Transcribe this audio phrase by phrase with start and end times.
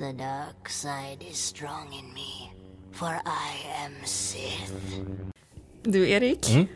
[0.00, 2.50] The dark side is strong in me,
[2.92, 4.72] for I am Sith.
[5.82, 6.66] Du Erik, Mm.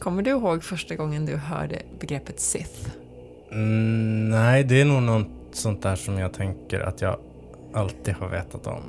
[0.00, 2.90] kommer du ihåg första gången du hörde begreppet Sith?
[3.52, 7.18] Mm, nej, det är nog något sånt där som jag tänker att jag
[7.74, 8.82] alltid har vetat om.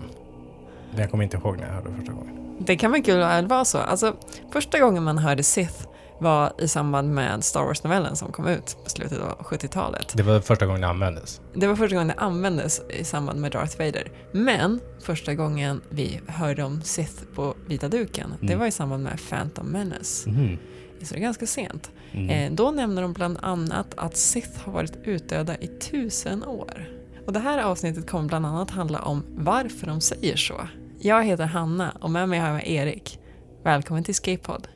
[0.92, 2.56] Men jag kommer inte ihåg när jag hörde första gången.
[2.60, 3.78] Det kan mycket väl vara så.
[3.78, 4.16] Alltså,
[4.52, 5.88] första gången man hörde Sith
[6.22, 10.14] var i samband med Star Wars-novellen som kom ut på slutet av 70-talet.
[10.18, 11.42] Det var första gången det användes.
[11.54, 14.12] Det var första gången det användes i samband med Darth Vader.
[14.32, 18.60] Men första gången vi hörde om Sith på vita duken, det Mm.
[18.60, 20.30] var i samband med Phantom Menace.
[20.30, 20.58] Mhm.
[21.04, 21.92] Så det är ganska sent.
[22.12, 22.30] Mm.
[22.30, 26.90] Eh, då nämner de bland annat att Sith har varit utdöda i tusen år.
[27.28, 30.68] Och det här avsnittet kommer bland annat handla om varför de säger så.
[31.00, 33.20] Jag heter Hanna och med mig har jag Erik.
[33.64, 34.68] Välkommen till Escape-podd.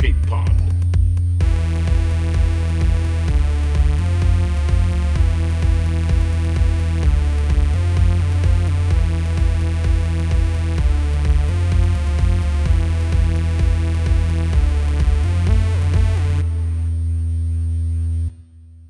[0.00, 0.50] Escape pod.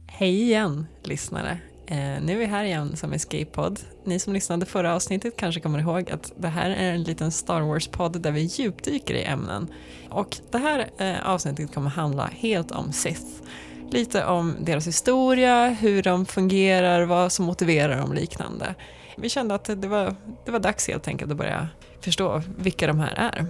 [0.07, 1.70] Hej igen, lyssnare.
[1.91, 3.81] Eh, nu är vi här igen som Escape-podd.
[4.05, 7.61] Ni som lyssnade förra avsnittet kanske kommer ihåg att det här är en liten Star
[7.61, 9.69] Wars-podd där vi djupdyker i ämnen.
[10.09, 13.27] Och det här eh, avsnittet kommer handla helt om Sith.
[13.91, 18.75] Lite om deras historia, hur de fungerar, vad som motiverar dem och liknande.
[19.17, 21.69] Vi kände att det var, det var dags helt enkelt att börja
[22.01, 23.47] förstå vilka de här är.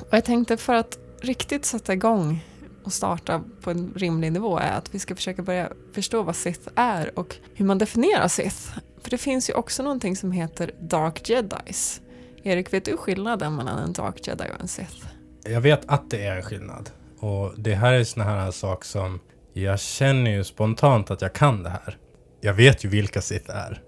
[0.00, 2.40] Och jag tänkte för att riktigt sätta igång
[2.84, 6.68] och starta på en rimlig nivå är att vi ska försöka börja förstå vad Sith
[6.74, 8.78] är och hur man definierar Sith.
[9.02, 12.00] För det finns ju också någonting som heter Dark Jedis.
[12.42, 15.06] Erik, vet du skillnaden mellan en Dark Jedi och en Sith?
[15.44, 16.90] Jag vet att det är en skillnad.
[17.18, 19.20] Och det här är såna här saker som
[19.52, 21.98] jag känner ju spontant att jag kan det här.
[22.40, 23.82] Jag vet ju vilka Sith är.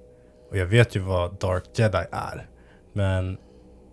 [0.50, 2.48] Och jag vet ju vad Dark Jedi är.
[2.92, 3.38] Men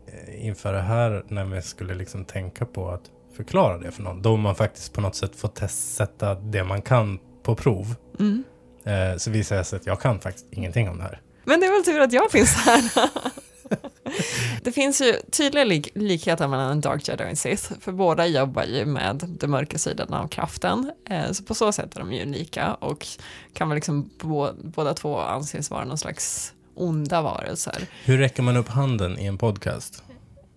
[0.07, 3.03] eh, inför det här när vi skulle liksom tänka på att
[3.35, 4.21] förklara det för någon.
[4.21, 7.95] Då man faktiskt på något sätt får testsätta det man kan på prov.
[8.19, 8.43] Mm.
[8.85, 11.21] Eh, så visar jag sig att jag kan faktiskt ingenting om det här.
[11.43, 12.91] Men det är väl tur att jag finns här.
[14.63, 18.27] det finns ju tydliga lik likheter mellan en Dark Jedi och en Sith, för båda
[18.27, 20.91] jobbar ju med den mörka sidan av kraften.
[21.09, 23.07] Eh, så på så sätt är de ju unika och
[23.53, 27.87] kan väl liksom bå båda två anses vara någon slags onda varelser.
[28.05, 30.03] Hur räcker man upp handen i en podcast?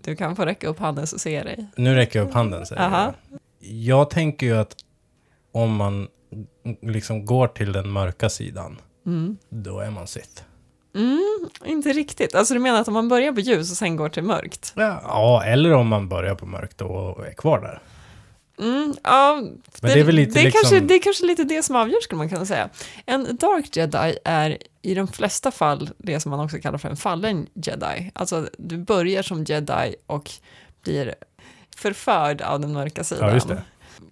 [0.04, 1.66] Du kan få räcka upp handen så ser jag dig.
[1.76, 3.04] Nu räcker jag upp handen säger Aha.
[3.04, 3.70] jag.
[3.70, 4.76] Jag tänker ju att
[5.52, 6.08] om man
[6.82, 9.36] liksom går till den mörka sidan, Mm.
[9.48, 10.42] då är man Sith.
[10.94, 12.34] Mm, inte riktigt.
[12.34, 14.72] Alltså du menar att om man börjar på ljus och sen går till mörkt?
[14.76, 17.80] Ja, eller om man börjar på mörkt och är kvar där.
[18.58, 19.34] Mm, ja,
[19.80, 22.00] Men det är väl lite det, liksom- kanske, det är kanske lite det som avgör
[22.00, 22.68] skulle man kunna säga.
[23.06, 26.96] En Dark Jedi är i de flesta fall det som man också kallar för en
[26.96, 28.10] fallen Jedi.
[28.14, 30.30] Alltså du börjar som Jedi och
[30.82, 31.14] blir
[31.76, 33.28] förförd av den mörka sidan.
[33.48, 33.62] Ja, det.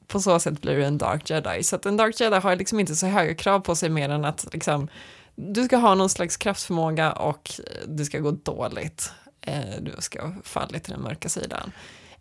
[0.06, 1.62] På så sätt blir du en Dark Jedi.
[1.62, 4.24] Så att en Dark Jedi har liksom inte så höga krav på sig mer än
[4.24, 4.88] att liksom,
[5.34, 7.50] du ska ha någon slags kraftförmåga och
[7.86, 9.12] det ska gå dåligt.
[9.40, 11.72] Eh, Du ska ha fallit till den mörka sidan.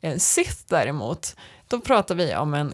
[0.01, 1.35] Eh, Sith däremot,
[1.67, 2.73] då pratar vi om en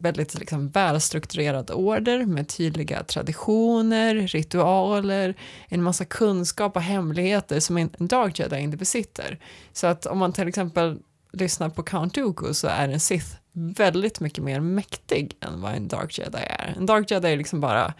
[0.00, 5.34] väldigt liksom välstrukturerad order med tydliga traditioner, ritualer,
[5.68, 9.38] en massa kunskap och hemligheter som en Dark Jedi inte besitter.
[9.72, 10.98] Så att om man till exempel
[11.32, 15.88] lyssnar på Count Dooku så är en Sith väldigt mycket mer mäktig än vad en
[15.88, 16.74] Dark Jedi är.
[16.76, 17.94] En Dark Jedi är liksom bara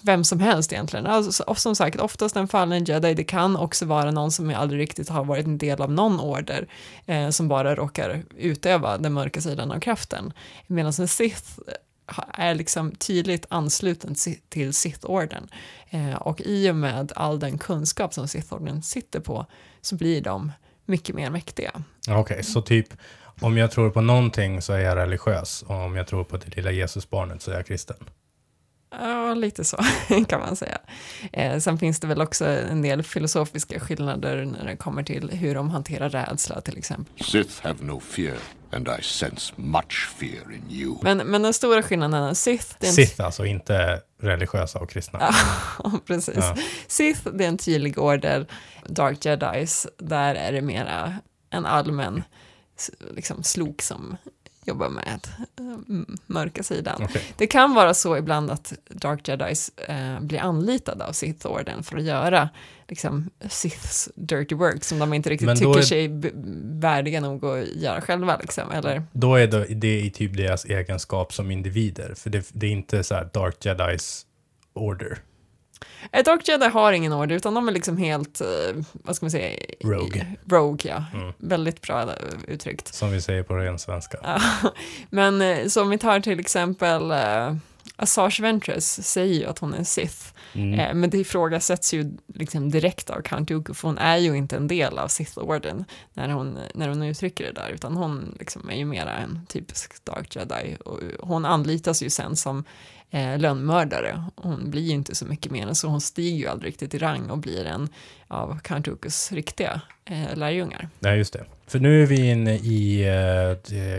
[0.00, 1.06] vem som helst egentligen.
[1.06, 4.80] Alltså, och som sagt, oftast en fallen jedi, det kan också vara någon som aldrig
[4.80, 6.68] riktigt har varit en del av någon order,
[7.06, 10.32] eh, som bara råkar utöva den mörka sidan av kraften.
[10.66, 11.74] Medan en sith eh,
[12.32, 14.14] är liksom tydligt ansluten
[14.48, 15.48] till Sith-orden.
[15.90, 19.46] Eh, och i och med all den kunskap som Sith-orden sitter på
[19.80, 20.52] så blir de
[20.86, 21.82] mycket mer mäktiga.
[22.08, 22.88] Okej, så typ
[23.40, 26.56] om jag tror på någonting så är jag religiös och om jag tror på det
[26.56, 27.96] lilla Jesusbarnet så är jag kristen.
[29.00, 29.76] Ja, lite så
[30.28, 30.78] kan man säga.
[31.32, 35.54] Eh, sen finns det väl också en del filosofiska skillnader när det kommer till hur
[35.54, 37.26] de hanterar rädsla till exempel.
[37.26, 38.36] Sith have no fear.
[38.72, 40.96] and I sense much fear in you.
[41.02, 42.66] Men, men den stora skillnaden är Sith.
[42.78, 45.18] Det är en Sith alltså, inte religiösa och kristna.
[45.84, 46.36] Ja, precis.
[46.36, 46.56] Ja.
[46.86, 48.46] Sith, det är en tydlig order.
[48.86, 51.14] Dark Jedis, där är det mera
[51.50, 52.22] en allmän
[53.10, 54.16] liksom, slok som
[54.64, 55.20] jobbar med
[55.58, 57.02] eh, mörka sidan.
[57.04, 57.22] Okej.
[57.36, 62.02] Det kan vara så ibland att Dark Jedis eh, blir anlitade av Sith-orden för att
[62.02, 62.48] göra
[62.88, 66.08] liksom, Siths dirty work som de inte riktigt tycker är- sig
[66.80, 68.36] värdiga nog att göra själva.
[68.40, 68.70] Liksom.
[68.70, 72.14] Eller, Då är det, det i typ deras egenskap som individer.
[72.14, 74.26] För det, det är inte så Dark Jedis
[74.74, 75.18] order.
[76.24, 78.46] Dark Jedi har ingen order, utan de är liksom helt, eh,
[78.92, 79.58] vad ska man säga?
[79.80, 80.26] Rogue.
[80.50, 81.04] Rogue, ja.
[81.20, 81.32] Mm.
[81.38, 82.08] Väldigt bra eh,
[82.48, 82.94] uttryckt.
[82.94, 84.40] Som vi säger på ren svenska.
[85.10, 87.12] Men eh, så om vi tar till exempel
[87.96, 90.32] Assange Ventress säger ju att hon är en Sith.
[90.52, 91.00] Mm.
[91.00, 94.68] Men det ifrågasätts ju liksom direkt av Count Dooku, för hon är ju inte en
[94.68, 95.84] del av Sith-orden
[96.14, 100.04] när hon, när hon uttrycker det där, utan hon liksom är ju mera en typisk
[100.04, 100.76] Dark Jedi.
[100.84, 102.64] Och hon anlitas ju sen som
[103.12, 104.24] eh, lönnmördare.
[104.36, 106.98] Hon blir ju inte så mycket mer än så, hon stiger ju aldrig riktigt i
[106.98, 107.88] rang och blir en
[108.28, 110.88] av Dookus riktiga eh, lärjungar.
[110.98, 111.44] Nej, just det.
[111.66, 113.06] För nu är vi inne i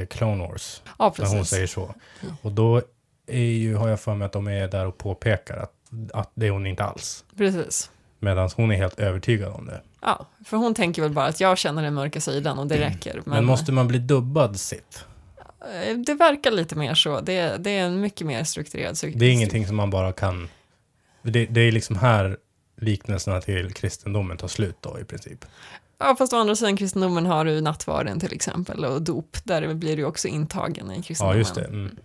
[0.01, 0.81] uh, Clone Wars.
[0.99, 1.95] Ja, När hon säger så.
[2.41, 2.81] Och då
[3.27, 5.73] är ju, har jag för mig att de är där och påpekar att,
[6.13, 7.25] att det är hon inte alls.
[7.37, 7.91] Precis.
[8.19, 9.81] Medan hon är helt övertygad om det.
[10.01, 13.13] Ja, för hon tänker väl bara att jag känner den mörka sidan och det räcker.
[13.13, 15.05] Men, Men, måste man bli dubbad sitt?
[15.63, 17.19] Eh, Det verkar lite mer så.
[17.21, 20.49] Det, det är en mycket mer strukturerad psyk- Det är ingenting som man bara kan...
[21.21, 22.37] Det, det är liksom här
[22.81, 25.45] liknelserna till kristendomen tar slut då i princip.
[25.97, 29.37] Ja, fast å andra sidan kristendomen har du nattvarden till exempel och dop.
[29.43, 31.37] Där blir du också intagen i Ja, kristendomen.
[31.39, 31.63] just det.
[31.65, 31.95] Mm.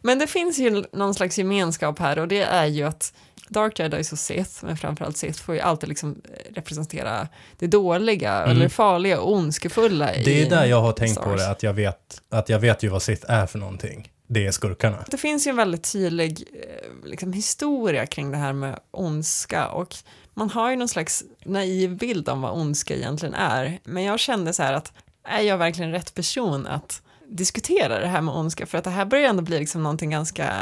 [0.00, 3.14] Men det finns ju någon slags gemenskap här och det är ju att
[3.48, 7.28] Dark Jedis och Sith, men framförallt Sith, får ju alltid liksom eh, representera
[7.58, 10.24] det dåliga eller farliga och ondskefulla Mm.
[10.24, 12.88] Det är där jag har tänkt på det, att jag vet, att jag vet ju
[12.88, 14.12] vad Sith är för någonting.
[14.26, 15.04] Det är skurkarna.
[15.10, 19.96] Det finns ju en väldigt tydlig eh, liksom, historia kring det här med ondska och
[20.34, 23.78] man har ju någon slags naiv bild om vad ondska egentligen är.
[23.84, 24.92] Men jag kände så här att
[25.28, 27.02] är jag verkligen rätt person att
[27.36, 28.66] diskutera det här med ondska?
[28.66, 30.52] För att det här börjar ändå bli liksom någonting ganska,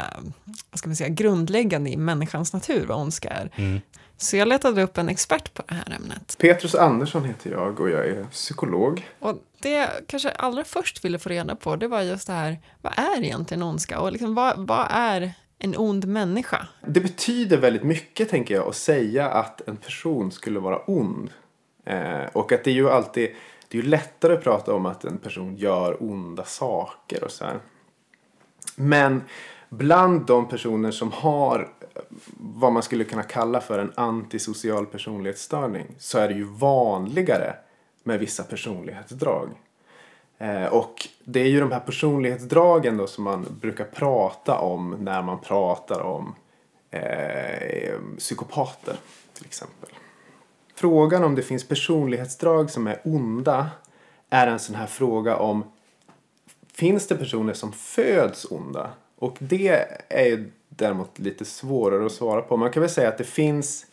[0.71, 3.51] vad ska man säga, grundläggande i människans natur, vad ondska är.
[3.55, 3.81] Mm.
[4.17, 6.35] Så jag letade upp en expert på det här ämnet.
[6.39, 9.07] Petrus Andersson heter jag och jag är psykolog.
[9.19, 12.59] Och det jag kanske allra först ville få reda på, det var just det här,
[12.81, 13.99] vad är egentligen ondska?
[13.99, 16.67] Och liksom, vad, vad är en ond människa?
[16.87, 21.29] Det betyder väldigt mycket tänker jag att säga att en person skulle vara ond.
[21.85, 23.29] Eh, och att det är ju alltid,
[23.71, 27.45] det är ju lättare att prata om att en person gör onda saker och så
[27.45, 27.59] här.
[28.75, 29.23] Men
[29.69, 31.59] bland de personer som har
[31.95, 32.01] eh,
[32.37, 37.55] vad man skulle kunna kalla för en antisocial personlighetsstörning så är det ju vanligare
[38.03, 39.49] med vissa personlighetsdrag.
[40.37, 45.21] Eh, och det är ju de här personlighetsdragen då som man brukar prata om när
[45.21, 46.35] man pratar om
[46.89, 48.95] eh, psykopater
[49.33, 49.89] till exempel.
[50.81, 53.69] Frågan om det finns personlighetsdrag som är onda
[54.29, 55.63] är en sån här fråga om
[56.73, 58.89] finns det personer som föds onda?
[59.17, 62.57] Och det är ju däremot lite svårare att svara på.
[62.57, 63.85] Man kan väl säga att det finns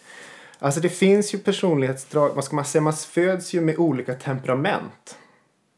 [0.58, 5.18] Alltså det finns ju personlighetsdrag, vad ska man säga, man föds ju med olika temperament.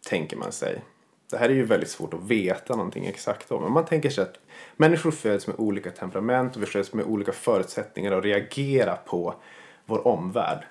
[0.08, 0.84] Tänker man sig.
[1.30, 3.62] Det här är ju väldigt svårt att veta någonting exakt om.
[3.62, 4.34] Men man tänker sig att
[4.76, 9.35] människor föds med olika temperament och vi föds med olika förutsättningar att reagera på
[9.87, 10.64] vår omvärld.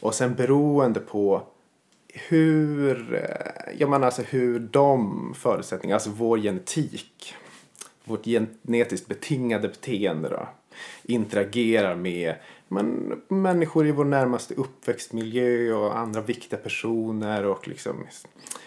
[0.00, 1.42] Och sen beroende på
[2.08, 7.34] hur, eh, jag menar alltså hur de förutsättningarna, alltså vår genetik,
[8.04, 10.48] vårt genetiskt betingade beteende då,
[11.02, 12.34] interagerar med
[12.68, 18.06] men, människor i vår närmaste uppväxtmiljö och andra viktiga personer och liksom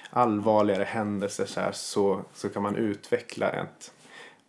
[0.10, 3.92] allvarligare händelser så, här, så, så kan man utveckla ett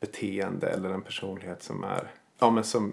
[0.01, 2.93] beteende eller en personlighet som är ja, men som,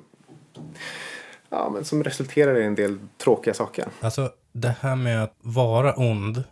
[1.51, 3.85] ja, men som resulterar i en del tråkiga saker.
[4.01, 6.43] Alltså, det här med att vara ond,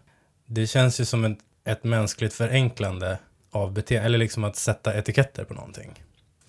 [0.46, 3.18] det känns ju som ett, ett mänskligt förenklande
[3.52, 6.04] av beteende, eller liksom att sätta etiketter på någonting.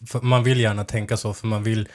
[0.07, 1.89] För man vill gärna tänka så, för man vill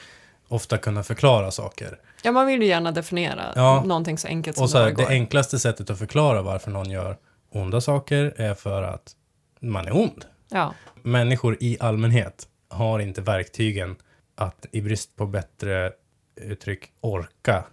[0.48, 1.98] ofta kunna förklara saker.
[2.22, 3.82] Ja, man vill ju gärna definiera Ja.
[3.86, 5.02] någonting så enkelt som Och så här, det går.
[5.02, 7.16] det enklaste sättet att förklara varför någon gör
[7.52, 9.12] onda saker är för att
[9.60, 10.24] man är ond.
[10.48, 13.96] Ja, Människor i allmänhet har inte verktygen
[14.34, 15.92] att i brist på bättre
[16.36, 17.64] uttryck orka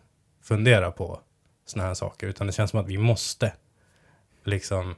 [0.42, 1.20] fundera på
[1.66, 2.28] såna här saker.
[2.28, 3.54] Utan det känns som att vi måste
[4.44, 4.96] liksom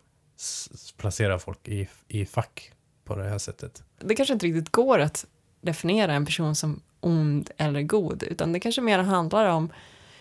[0.98, 2.72] placera folk i, i fack
[3.04, 3.84] på det här sättet.
[4.00, 5.26] det kanske inte riktigt går att
[5.62, 9.70] definiera en person som ond eller god, utan det kanske mer handlar om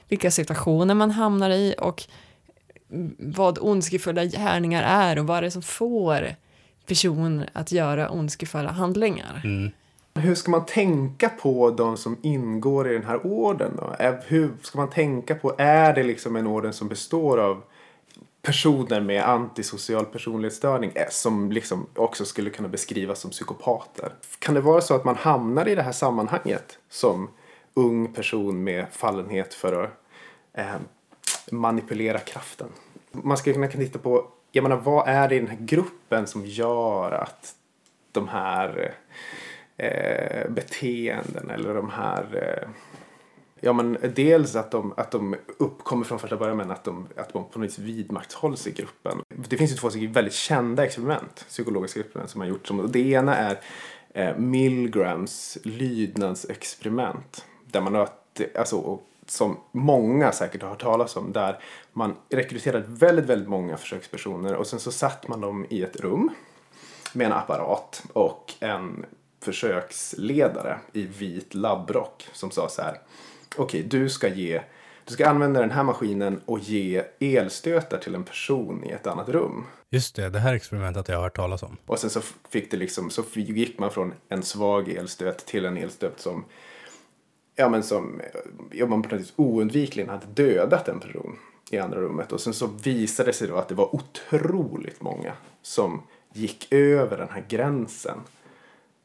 [0.08, 2.02] vilka situationer man hamnar i och
[3.18, 6.34] vad ondskefulla gärningar är och vad det är som får
[6.86, 9.42] person att göra ondskefulla handlingar.
[10.18, 14.06] Hur ska man tänka på de som ingår i den här orden då?
[14.26, 17.62] Hur ska man tänka på, är det liksom en orden som består av
[18.42, 24.12] personer med antisocial personlighetsstörning eh, som liksom också skulle kunna beskrivas som psykopater?
[24.38, 27.28] Kan det vara så att man hamnar i det här sammanhanget som
[27.74, 29.90] ung person med fallenhet för att
[30.52, 30.76] eh,
[31.50, 32.68] manipulera kraften?
[33.12, 36.46] Man skulle kunna titta på, jag menar vad är det i den här gruppen som
[36.46, 37.54] gör att
[38.12, 39.16] de här eh,
[39.76, 42.68] eh, beteenden eller de här eh,
[43.64, 47.32] Ja men dels att de, att de uppkommer från första början men att de, att
[47.32, 49.18] de på något vis vidmakthålls i gruppen.
[49.48, 52.72] Det finns ju två stycken väldigt kända experiment, psykologiska experiment som har gjorts.
[52.88, 53.60] Det ena är
[54.14, 57.44] eh, Milgrams lydnadsexperiment.
[57.64, 58.08] Där man har,
[58.58, 61.32] alltså, som många säkert har hört talas om.
[61.32, 61.58] Där
[61.92, 66.30] man rekryterade väldigt, väldigt många försökspersoner och sen så satt man dem i ett rum
[67.12, 69.06] med en apparat och en
[69.44, 72.98] försöksledare i vit labbrock som sa så här.
[73.56, 74.62] Okej, du ska ge
[75.06, 79.28] du ska använda den här maskinen och ge elstötar till en person i ett annat
[79.28, 79.64] rum.
[79.90, 81.76] Just det, det här experimentet jag har hört talas om.
[81.86, 85.76] Och sen så fick det liksom, så gick man från en svag elstöt till en
[85.76, 86.44] elstöt som,
[87.56, 88.20] ja men som,
[88.72, 91.38] ja man på något oundvikligen hade dödat en person
[91.70, 92.32] i andra rummet.
[92.32, 95.32] Och sen så visade det sig då att det var otroligt många
[95.62, 98.18] som gick över den här gränsen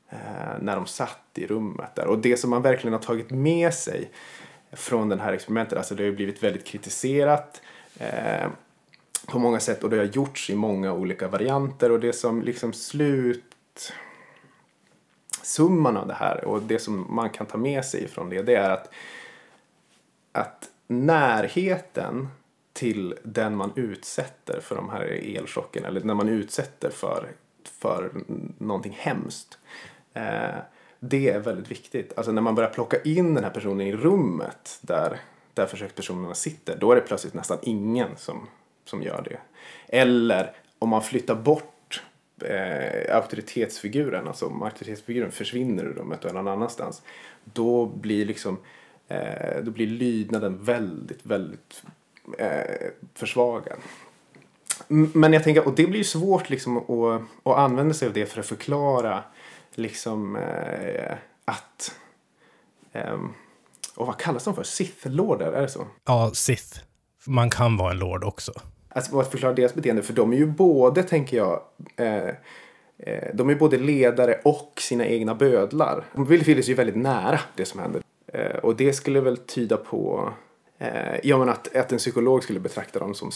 [0.10, 2.08] Eh, när de satt i rummet där.
[2.08, 4.12] Och det som man verkligen har tagit med sig
[4.72, 7.62] från det här experimentet, alltså det har ju blivit väldigt kritiserat
[7.98, 8.48] eh,
[9.26, 12.74] på många sätt och det har gjorts i många olika varianter och det som liksom
[12.74, 13.94] slut
[15.42, 18.56] summan av det här och det som man kan ta med sig från det, det
[18.56, 18.94] är att,
[20.32, 22.28] att närheten
[22.74, 25.02] till den man utsätter för de här
[25.38, 27.28] elchockerna eller när man utsätter för,
[27.64, 28.12] för
[28.58, 29.59] någonting hemskt.
[30.14, 30.58] Eh,
[31.00, 32.14] det är väldigt viktigt.
[32.18, 35.20] Alltså när man börjar plocka in den här personen i rummet där,
[35.54, 38.48] där försökspersonerna sitter, då är det plötsligt nästan ingen som,
[38.86, 39.40] som gör det.
[39.98, 42.04] Eller om man flyttar bort
[42.46, 47.02] eh, auktoritetsfiguren, alltså om auktoritetsfiguren försvinner ur rummet och är någon annanstans,
[47.44, 48.58] då blir liksom
[49.08, 51.84] eh, då blir lydnaden väldigt, väldigt
[52.38, 53.78] eh, försvagad.
[54.88, 58.26] Men jag tänker, och det blir ju svårt liksom att, att använda sig av det
[58.26, 59.24] för att förklara
[59.76, 61.96] liksom eh, att
[62.94, 63.34] ehm,
[63.96, 64.64] och vad kallas de för?
[64.64, 65.88] Sith-lorder, är det så?
[66.06, 66.80] Ja, Sith.
[67.26, 68.52] Man kan vara en lord också.
[68.90, 71.62] Alltså att förklara deras beteende, för de är ju både, tänker jag,
[71.96, 72.28] eh,
[72.98, 76.06] eh, de är både ledare och sina egna bödlar.
[76.14, 78.02] De befinner sig ju väldigt nära det som händer.
[78.28, 80.34] Eh, och det skulle väl tyda på,
[80.78, 83.32] eh, ja men att, att en psykolog skulle betrakta dem som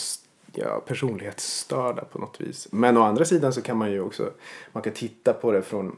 [0.53, 2.67] ja, personlighetsstörda på något vis.
[2.71, 4.31] Men å andra sidan så kan man ju också,
[4.71, 5.97] man kan titta på det från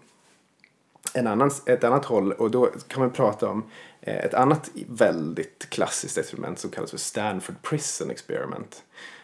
[1.16, 3.64] en annan, ett annat håll och då kan man prata om
[4.02, 8.84] eh, ett annat väldigt klassiskt experiment som kallas för Stanford Prison Experiment.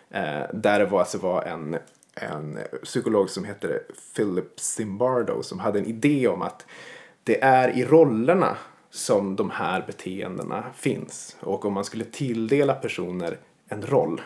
[0.10, 1.77] Eh, där det var, alltså var en,
[2.13, 3.83] en psykolog som heter
[4.15, 6.65] Philip Zimbardo som hade en idé om att
[7.24, 8.57] det är i rollerna
[8.89, 11.36] som de här beteendena finns.
[11.39, 14.21] Och om man skulle tilldela personer en roll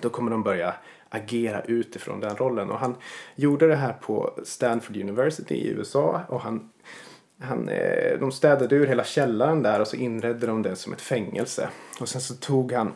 [0.00, 0.74] då kommer de börja
[1.10, 2.70] agera utifrån den rollen.
[2.70, 2.96] Och han
[3.34, 6.70] gjorde det här på Stanford University i USA och han,
[7.38, 11.00] han, eh, de städade ur hela källaren där och så inredde de det som ett
[11.00, 11.68] fängelse.
[12.00, 12.92] Och sen så tog han,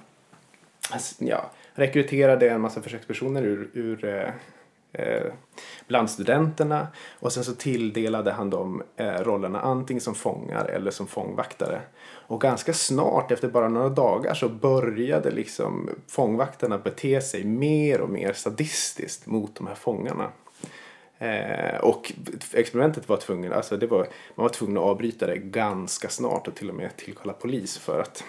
[0.90, 4.30] alltså, ja, rekryterade en massa försökspersoner ur, ur eh,
[4.92, 5.32] eh,
[5.88, 11.06] bland studenterna och sen så tilldelade han dem eh, rollerna antingen som fångar eller som
[11.06, 11.80] fångvaktare.
[12.26, 18.10] Och ganska snart, efter bara några dagar, så började liksom fångvaktarna bete sig mer och
[18.10, 20.30] mer sadistiskt mot de här fångarna.
[21.18, 22.12] Eh, och
[22.52, 26.54] experimentet var tvungen, alltså det var, man var tvungen att avbryta det ganska snart och
[26.54, 28.24] till och med tillkalla polis för att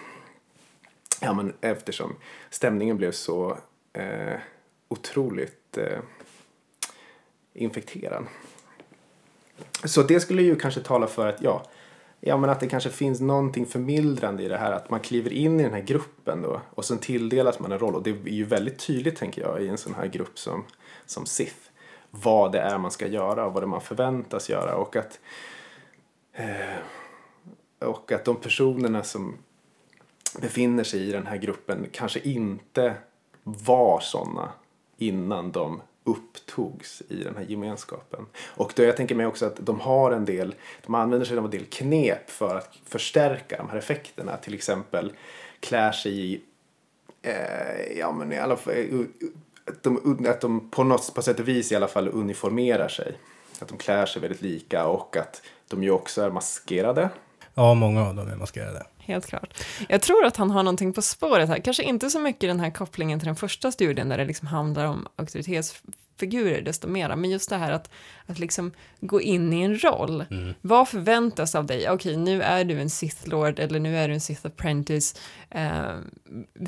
[1.21, 2.15] Ja, men eftersom
[2.49, 3.57] stämningen blev så
[3.93, 4.39] eh,
[4.87, 5.99] otroligt eh,
[7.53, 8.25] infekterad.
[9.83, 11.65] Så det skulle ju kanske tala för att, ja,
[12.27, 15.59] ja, men att det kanske finns någonting förmildrande i det här att man kliver in
[15.59, 17.95] i den här gruppen då och sen tilldelas man en roll.
[17.95, 20.63] Och det är ju väldigt tydligt tänker jag i en sån här grupp som,
[21.05, 21.55] som Sith
[22.11, 24.75] vad det är man ska göra och vad det är man förväntas göra.
[24.75, 25.19] Och att
[26.33, 26.77] eh,
[27.79, 29.37] och att de personerna som
[30.41, 32.93] befinner sig i den här gruppen kanske inte
[33.43, 34.49] var sådana
[34.97, 38.25] innan de upptogs i den här gemenskapen.
[38.45, 41.45] Och då jag tänker mig också att de har en del, de använder sig av
[41.45, 44.37] en del knep för att förstärka de här effekterna.
[44.37, 45.11] Till exempel
[45.59, 46.41] klär sig i,
[47.21, 48.99] eh, ja men i alla fall, eh,
[49.65, 53.17] att de, att de på något på sätt och vis i alla fall uniformerar sig.
[53.59, 57.09] Att de klär sig väldigt lika och att de ju också är maskerade.
[57.53, 58.83] Ja, många av dem är maskerade.
[59.05, 59.63] Helt klart.
[59.89, 62.71] Jag tror att han har någonting på spåret här, kanske inte så mycket den här
[62.71, 65.07] kopplingen till den första studien där det liksom handlar om
[66.15, 67.89] auktoritetsfigurer desto mera, men just det här att,
[68.25, 70.25] att liksom gå in i en roll.
[70.61, 71.89] Vad förväntas av dig?
[71.89, 75.15] Okej, nu är du en Sith Lord eller nu är du en Sith Apprentice.
[75.49, 75.95] Eh,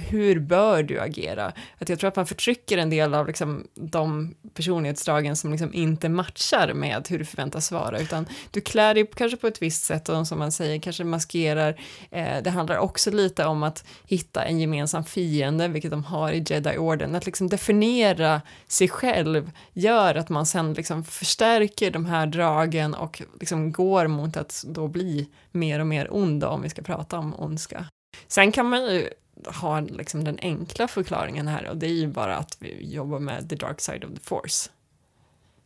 [0.09, 1.53] hur bör du agera?
[1.79, 6.09] Att jag tror att man förtrycker en del av liksom, de personlighetsdragen som liksom inte
[6.09, 10.09] matchar med hur du förväntas vara, utan du klär dig kanske på ett visst sätt
[10.09, 11.79] och som man säger kanske maskerar.
[12.11, 16.43] Eh, det handlar också lite om att hitta en gemensam fiende, vilket de har i
[16.47, 17.15] Jedi-orden.
[17.15, 19.36] Att liksom definiera sig själv
[19.73, 24.87] gör att man sen liksom förstärker de här dragen och liksom går mot att då
[24.87, 27.85] bli mer och mer onda om vi ska prata om ondska.
[28.27, 29.09] Sen kan man ju
[29.45, 33.49] ha liksom den enkla förklaringen här och det är ju bara att vi jobbar med
[33.49, 34.69] the dark side of the force.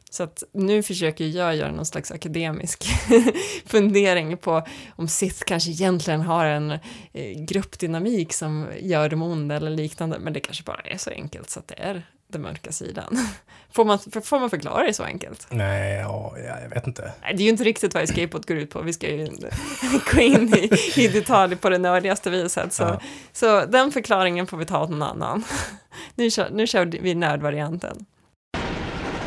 [0.09, 2.83] Så att nu försöker jag göra någon slags akademisk
[3.65, 6.71] fundering på om Sith kanske egentligen har en
[7.13, 11.49] eh, gruppdynamik som gör dem onda eller liknande, men det kanske bara är så enkelt
[11.49, 13.17] så att det är den mörka sidan.
[13.73, 15.47] Får man, får man förklara det så enkelt?
[15.49, 17.11] Nej, ja, ja, jag vet inte.
[17.21, 18.81] Nej, det är ju inte riktigt vad Escape går ut på.
[18.81, 19.27] Vi ska ju
[20.13, 20.69] gå in i,
[21.01, 22.73] i detalj på det nördigaste viset.
[22.73, 23.01] Så, Ja.
[23.33, 25.43] så den förklaringen får vi ta åt någon annan.
[26.15, 28.05] Nu kör, nu kör vi nördvarianten.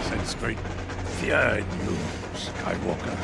[0.09, 0.59] Sense great
[1.21, 1.95] fear in you,
[2.37, 3.19] Skywalker.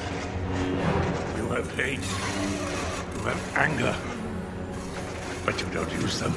[1.39, 2.07] You have hate.
[3.17, 3.95] You have anger.
[5.47, 6.33] But you don't use them.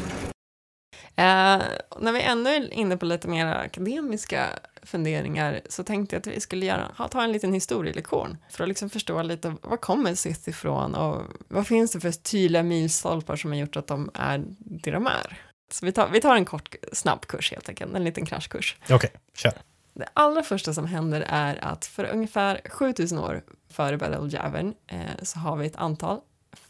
[1.16, 1.62] Eh,
[2.00, 4.50] när vi ännu är inne på lite mer akademiska
[4.84, 8.68] funderingar så tänkte jag att vi skulle göra, ha, ta en liten historielektion för att
[8.68, 13.52] liksom förstå lite var kommer Sith ifrån och vad finns det för tydliga milstolpar som
[13.52, 15.42] har gjort att de är det de är.
[15.72, 18.78] Så vi tar, vi tar en kort snabb kurs helt enkelt, en liten kraschkurs.
[18.90, 19.54] Okej, kör.
[19.94, 24.74] Det allra första som händer är att för ungefär 7000 år före Battle of Yavin
[24.88, 26.20] eh, så har vi ett antal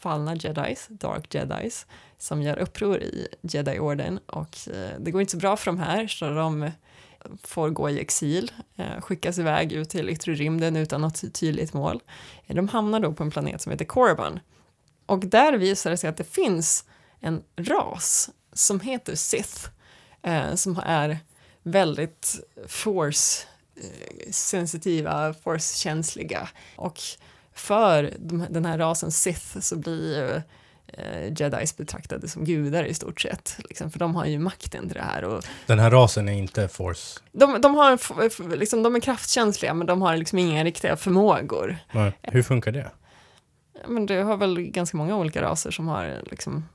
[0.04, 1.86] fallna jedis, dark jedis,
[2.18, 6.06] som gör uppror i Jedi-orden och eh, det går inte så bra för de här
[6.06, 6.70] så de
[7.42, 12.02] får gå i exil, eh, skickas iväg ut till yttre rymden utan något tydligt mål.
[12.46, 14.40] Eh, de hamnar då på en planet som heter Korriban.
[15.06, 16.84] Och där visar det sig att det finns
[17.20, 19.68] en ras som heter Sith,
[20.54, 21.18] som är
[21.62, 26.48] väldigt force-sensitiva, force-känsliga.
[26.76, 27.00] Och
[27.54, 30.42] för de, den här rasen Sith så blir ju
[30.86, 33.56] eh, jedis betraktade som gudar i stort sett.
[33.68, 35.24] Liksom, för de har ju makten till det här.
[35.24, 37.20] Och Den här rasen är inte force.
[37.32, 41.76] de, de, har, liksom, de är kraftkänsliga men de har liksom inga riktiga förmågor.
[41.92, 42.12] Nej.
[42.22, 42.90] Hur funkar det?
[43.88, 46.68] Men det har väl ganska många olika raser som har liksom,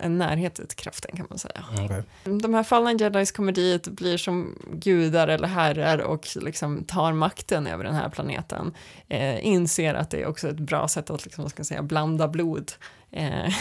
[0.00, 1.64] en närhet till kraften kan man säga.
[1.84, 2.02] Okej.
[2.24, 7.66] De här fallna jedis kommer dit, blir som gudar eller herrar och liksom tar makten
[7.66, 8.74] över den här planeten.
[9.08, 12.72] Eh, inser att det är också ett bra sätt att liksom, ska säga, blanda blod
[13.10, 13.52] eh,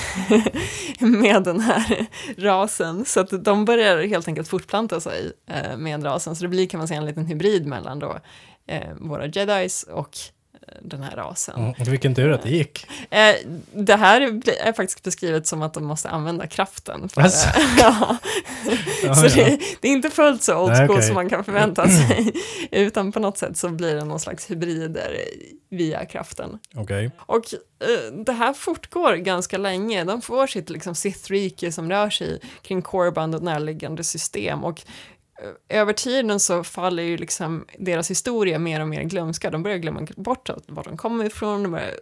[0.99, 2.05] med den här
[2.37, 3.05] rasen.
[3.05, 6.35] Så att de börjar helt enkelt fortplanta sig eh, med rasen.
[6.35, 8.19] Så det blir kan man säga en liten hybrid mellan då
[8.67, 10.17] eh, våra jedis och
[10.81, 11.55] den här rasen.
[11.59, 12.87] Mm, vilken tur att det gick.
[13.09, 13.35] Eh,
[13.73, 17.09] det här är, faktiskt beskrivet som att de måste använda kraften.
[17.09, 17.47] För, Alltså.
[17.77, 18.17] ja.
[19.03, 19.45] Ja, så ja.
[19.45, 21.03] det, det är inte fullt så old school okej.
[21.03, 22.33] som man kan förvänta sig,
[22.71, 25.17] utan på något sätt så blir det någon slags hybrider
[25.69, 26.59] via kraften.
[26.75, 27.11] Okej.
[27.17, 30.03] Och eh, det här fortgår ganska länge.
[30.03, 34.63] De får sitt liksom, Sith-rike som rör sig kring Korban och närliggande system.
[34.63, 34.81] Och
[35.69, 39.49] över tiden så faller ju liksom deras historia mer och mer glömska.
[39.49, 41.99] De börjar glömma bort var de kommer ifrån, de börjar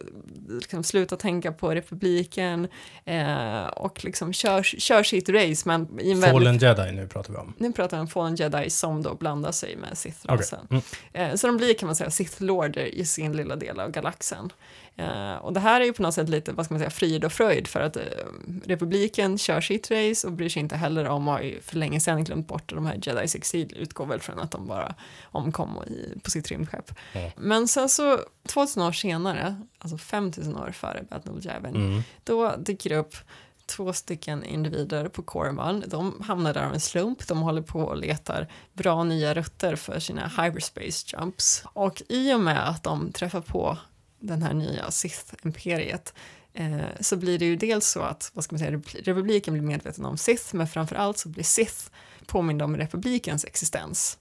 [0.47, 2.67] liksom sluta tänka på republiken
[3.05, 5.69] eh, och liksom kör, kör sitt race.
[5.69, 7.53] Men i en väldigt Fallen Jedi nu pratar vi om.
[7.57, 10.59] nu pratar vi om Fallen Jedi som då blandar sig med Sith-rasen.
[10.65, 10.81] Okej.
[11.13, 11.31] Mm.
[11.31, 14.51] Eh, så de blir kan man säga Sith-lorder i sin lilla del av galaxen.
[14.99, 17.25] Eh, och det här är ju på något sätt lite, vad ska man säga, frid
[17.25, 18.03] och fröjd för att eh,
[18.65, 22.23] republiken kör sitt race och bryr sig inte heller om, har ju för länge sedan
[22.23, 26.29] glömt bort de här Jedis exil, utgår väl från att de bara omkom i, på
[26.31, 26.91] sitt rymdskepp.
[27.13, 27.31] Mm.
[27.37, 32.01] Men sen så, 2000 år senare, alltså 5000 år före Battle of Yavin, Mm.
[32.23, 33.15] då dyker det upp
[33.65, 35.83] två stycken individer på Corman.
[35.87, 37.27] De hamnar där av en slump.
[37.27, 41.63] De håller på och letar bra nya rutter för sina hyperspace jumps.
[41.73, 43.77] Och i och med att de träffar på
[44.19, 46.13] den här nya Sith-imperiet
[46.53, 50.05] eh, så blir det ju dels så att vad ska man säga, republiken blir medveten
[50.05, 51.89] om Sith, men framför allt så blir Sith
[52.25, 54.17] påminda om republikens existens.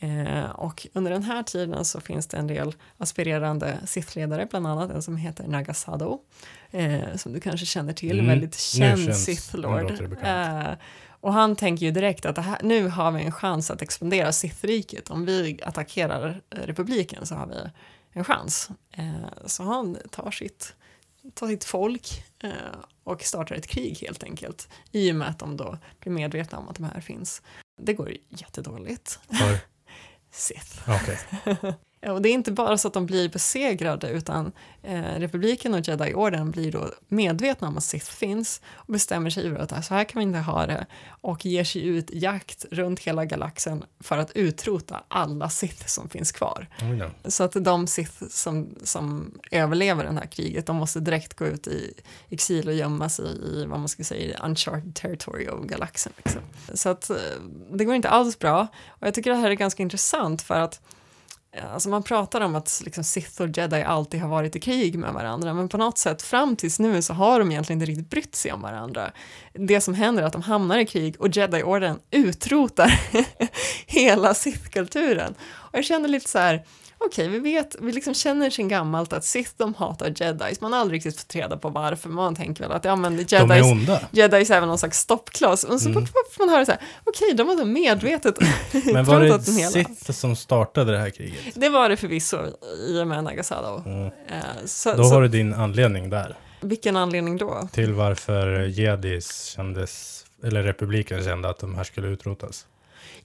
[0.00, 4.90] Eh, och under den här tiden så finns det en del aspirerande Sith-ledare, bland annat
[4.90, 6.18] en som heter Nagasado,
[6.70, 9.82] eh, som du kanske känner till, Mm, väldigt känd känns- Sith nu Lord.
[9.82, 10.66] låter det bekant.
[10.68, 10.74] Eh,
[11.20, 15.10] Och han tänker ju direkt att här, nu har vi en chans att expandera Sith-riket.
[15.10, 17.54] Om vi attackerar eh, republiken så har vi
[18.16, 18.70] en chans.
[18.90, 20.74] Eh, så han tar sitt,
[21.34, 22.50] tar sitt folk eh,
[23.04, 24.68] och startar ett krig helt enkelt.
[24.92, 27.42] I och med att de då blir medvetna om att de här finns.
[27.82, 29.18] Det går jättedåligt.
[29.28, 29.58] För,
[30.30, 30.90] Sith.
[30.90, 31.18] okej.
[32.06, 35.80] Ja, Och det är inte bara så att de blir besegrade utan eh, republiken och
[35.88, 40.04] Jedi-orden blir då medvetna om att Sith finns och bestämmer sig för att så här
[40.04, 44.30] kan vi inte ha det och ger sig ut jakt runt hela galaxen för att
[44.30, 46.68] utrota alla Sith som finns kvar.
[46.82, 47.30] Oj då.
[47.30, 51.66] Så att de Sith som, som överlever det här kriget, de måste direkt gå ut
[51.66, 51.92] i
[52.28, 56.12] exil och gömma sig i vad man ska säga, uncharted territory av galaxen.
[56.16, 56.42] Liksom.
[56.74, 57.16] Så att eh,
[57.72, 58.66] det går inte alls bra.
[58.88, 60.80] Och jag tycker det här är ganska intressant för att
[61.56, 64.98] Eh, alltså man pratar om att liksom Sith och Jedi alltid har varit i krig
[64.98, 68.10] med varandra men på något sätt fram tills nu så har de egentligen inte riktigt
[68.10, 69.10] brytt sig om varandra.
[69.52, 73.00] Det som händer är att de hamnar i krig och Jedi-orden utrotar
[73.86, 75.34] hela Sith-kulturen.
[75.40, 76.64] Och jag känner lite så här,
[76.98, 80.80] okej vi vet, vi liksom känner sen gammalt att Sith de hatar Jedis, man har
[80.80, 83.62] aldrig riktigt fått reda på varför, man tänker väl att ja men Jedis De är
[83.72, 84.00] onda.
[84.10, 85.64] Jedis är väl någon slags stoppkloss.
[85.64, 86.06] Och så Mm.
[86.06, 88.34] fort man hör det så här, okej, de har då medvetet
[88.92, 89.42] Men var det.
[89.42, 91.38] Sith som startade det här kriget?
[91.54, 92.36] Det var det förvisso
[92.88, 93.82] i och med Nagasado.
[93.86, 94.04] Mm.
[94.06, 94.10] Eh,
[94.64, 96.36] Så, Då så, har du din anledning där.
[96.60, 97.68] Vilken anledning då?
[97.72, 102.66] Till varför jedis kändes, eller republiken kände att de här skulle utrotas.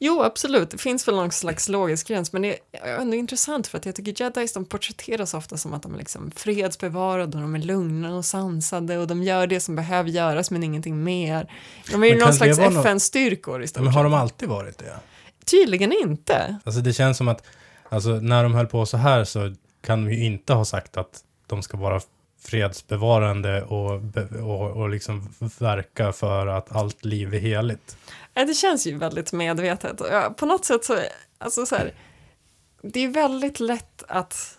[0.03, 3.77] Jo, absolut, det finns väl någon slags logisk gräns, men det är ändå intressant för
[3.77, 7.55] att jag tycker jedis, de porträtteras ofta som att de är liksom fredsbevarade och de
[7.55, 11.53] är lugna och sansade och de gör det som behöver göras men ingenting mer.
[11.91, 14.99] De är ju någon slags FN-styrkor i stort Men har de alltid varit det?
[15.45, 16.59] Tydligen inte.
[16.63, 17.43] Alltså det känns som att,
[17.89, 21.23] alltså när de höll på så här så kan de ju inte ha sagt att
[21.47, 22.01] de ska vara
[22.43, 24.01] fredsbevarande och,
[24.43, 27.97] och, och liksom verka för att allt liv är heligt.
[28.33, 30.01] Det känns ju väldigt medvetet.
[30.37, 30.99] På något sätt så,
[31.37, 31.93] alltså så här,
[32.81, 34.57] det är väldigt lätt att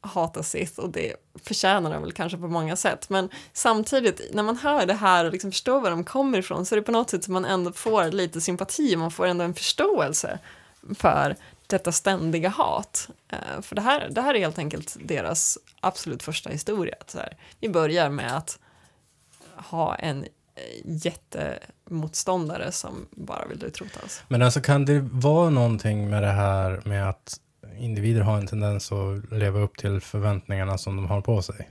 [0.00, 3.10] hata Sith och det förtjänar de väl kanske på många sätt.
[3.10, 6.74] Men samtidigt, när man hör det här och liksom förstår var de kommer ifrån så
[6.74, 9.54] är det på något sätt som man ändå får lite sympati, man får ändå en
[9.54, 10.38] förståelse
[10.98, 11.36] för
[11.70, 13.08] detta ständiga hat.
[13.28, 16.94] Eh, för det här, det här är helt enkelt deras absolut första historia.
[17.06, 18.58] Så här, vi börjar med att
[19.54, 20.28] ha en eh,
[20.84, 24.22] jättemotståndare som bara vill utrota oss.
[24.28, 27.40] Men alltså kan det vara någonting med det här med att
[27.78, 31.70] individer har en tendens att leva upp till förväntningarna som de har på sig?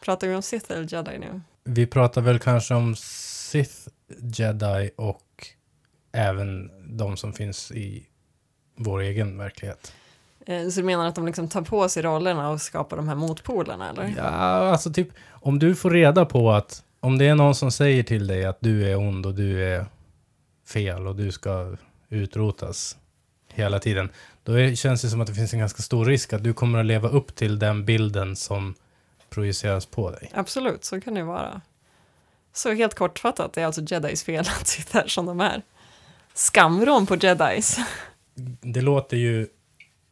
[0.00, 1.40] Pratar vi om Sith eller Jedi nu?
[1.64, 5.46] Vi pratar väl kanske om Sith, Jedi och
[6.12, 8.06] även de som finns i
[8.78, 9.92] vår egen verklighet.
[10.46, 13.14] Eh, Så du menar att de liksom tar på sig rollerna och skapar de här
[13.14, 14.14] motpolerna eller?
[14.16, 18.02] Ja, alltså typ om du får reda på att om det är någon som säger
[18.02, 19.86] till dig att du är ond och du är
[20.68, 21.76] fel och du ska
[22.08, 22.96] utrotas
[23.52, 24.10] hela tiden,
[24.44, 26.78] då är, känns det som att det finns en ganska stor risk att du kommer
[26.78, 28.74] att leva upp till den bilden som
[29.30, 30.30] projiceras på dig.
[30.34, 31.60] Absolut, så kan det vara.
[32.52, 35.62] Så helt kortfattat, det är alltså Jedis fel att sitta här som de är.
[36.34, 37.78] Skamvrån på Jedis.
[38.60, 39.48] Det låter ju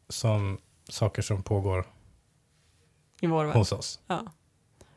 [0.08, 0.58] som
[0.88, 1.86] saker som pågår
[3.20, 3.54] i vår värld.
[3.56, 4.00] hos oss.
[4.06, 4.24] Ja.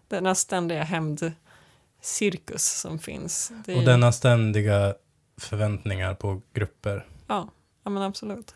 [0.08, 3.52] Denna ständiga hämndcirkus som finns.
[3.66, 4.96] Det är Och ju- denna ständiga
[5.38, 7.06] förväntningar på grupper.
[7.28, 7.50] Ja,
[7.84, 8.56] ja men absolut.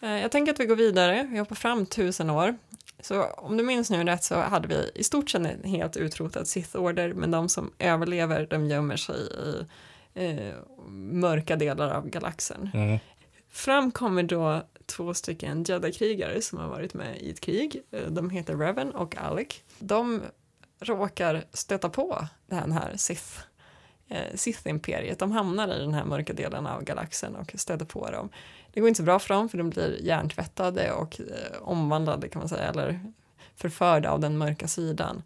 [0.00, 2.56] Eh, Jag tänker att vi går vidare, vi hoppar fram tusen år.
[3.00, 6.44] Så om du minns nu rätt så hade vi i stort sett en helt utrotad
[6.48, 9.66] Sith-order, men de som överlever de gömmer sig i
[10.14, 10.54] eh,
[10.90, 12.70] mörka delar av galaxen.
[12.74, 12.98] Mm.
[13.50, 17.82] Fram kommer då två stycken Jedi-krigare som har varit med i ett krig.
[17.90, 19.48] Eh, De heter Revan och Alec.
[19.78, 20.22] De
[20.80, 23.38] råkar stöta på den här Sith,
[24.08, 25.18] eh, Sith-imperiet.
[25.18, 28.28] De hamnar i den här mörka delen av galaxen och stöter på dem.
[28.72, 32.38] Det går inte så bra för dem för de blir hjärntvättade och eh, omvandlade kan
[32.40, 33.12] man säga, eller
[33.56, 35.22] förförda av den mörka sidan.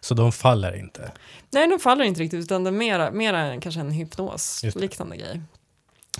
[0.00, 1.12] Så de faller inte.
[1.50, 5.42] Nej, de faller inte riktigt, utan det är mera, mera kanske en hypnos-liknande grej.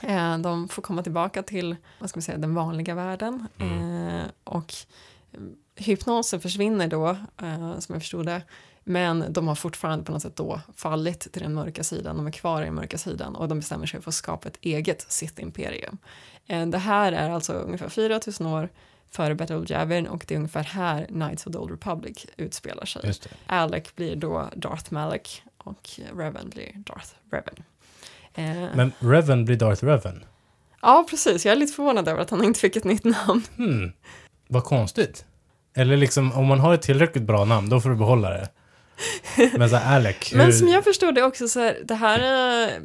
[0.03, 3.47] Eh, de får komma tillbaka till, vad ska vi säga, den vanliga världen.
[3.59, 4.75] Eh, och
[5.33, 5.41] eh,
[5.75, 7.17] hypnosen försvinner då,
[7.79, 8.43] som jag förstod det.
[8.89, 12.31] Men de har fortfarande på något sätt då fallit till den mörka sidan, de är
[12.31, 15.99] kvar i den mörka sidan och de bestämmer sig för att skapa ett eget Sith-imperium.
[16.47, 18.69] Eh, det här är alltså ungefär 4000 år
[19.11, 22.85] före Battle of Yavin och det är ungefär här Knights of the Old Republic utspelar
[22.85, 23.03] sig.
[23.47, 27.55] Alec blir då Darth Malak och Revan blir Darth Revan.
[28.37, 30.25] Eh, Men Revan blir Darth Revan.
[30.83, 31.45] Ja, precis.
[31.47, 33.43] Jag är lite förvånad över att han inte fick ett nytt namn.
[33.57, 33.93] Hmm,
[34.49, 35.25] vad konstigt.
[35.77, 38.49] Eller liksom, om man har ett tillräckligt bra namn, då får du behålla det.
[39.59, 40.39] Men så här, Alec, hur...
[40.39, 42.81] Men som jag förstod det också så här, det här är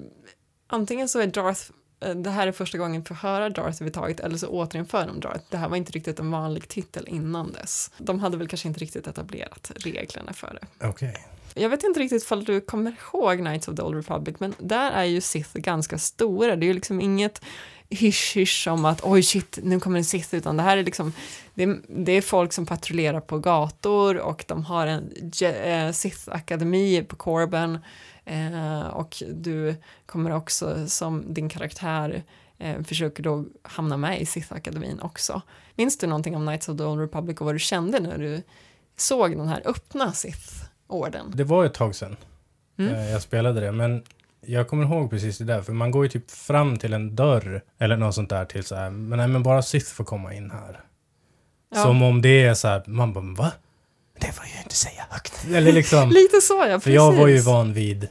[0.67, 1.61] antingen så är Darth
[2.05, 5.19] eh, det här är första gången vi får höra Darth överhuvudtaget eller så återinför de
[5.19, 5.43] Darth.
[5.49, 7.91] Det här var inte riktigt en vanlig titel innan dess.
[7.97, 10.87] De hade väl kanske inte riktigt etablerat reglerna för det.
[10.87, 11.27] Okej.
[11.55, 14.91] Jag vet inte riktigt om du kommer ihåg Knights of the Old Republic, men där
[14.91, 16.55] är ju Sith ganska stora.
[16.55, 17.41] Det är ju liksom inget
[17.89, 21.13] hysch-hysch om att oj shit, nu kommer en Sith, utan det här är liksom,
[21.53, 25.11] det är, det är folk som patrullerar på gator och de har en
[25.41, 27.79] eh, Sith-akademi på Corben
[28.25, 32.23] eh, och du kommer också som din karaktär
[32.57, 35.41] eh, försöker då hamna med i Sith-akademin också.
[35.75, 38.41] Minns du någonting om Knights of the Old Republic och vad du kände när du
[38.97, 40.60] såg den här öppna Sith?
[40.91, 41.31] Sith-orden?
[41.35, 42.15] Det var ett tag sedan
[42.79, 42.93] Mm.
[42.95, 44.03] eh, jag spelade det, men
[44.45, 47.61] jag kommer ihåg precis det där, för man går ju typ fram till en dörr
[47.79, 50.51] eller något sånt där till så här, men nej men bara Sith får komma in
[50.51, 50.79] här.
[51.75, 51.83] Ja.
[51.83, 53.51] Som om det är så här, man bara va?
[54.19, 55.45] Det får jag ju inte säga högt.
[55.53, 56.83] Eller liksom, Lite så ja, precis.
[56.83, 58.07] för jag var ju van vid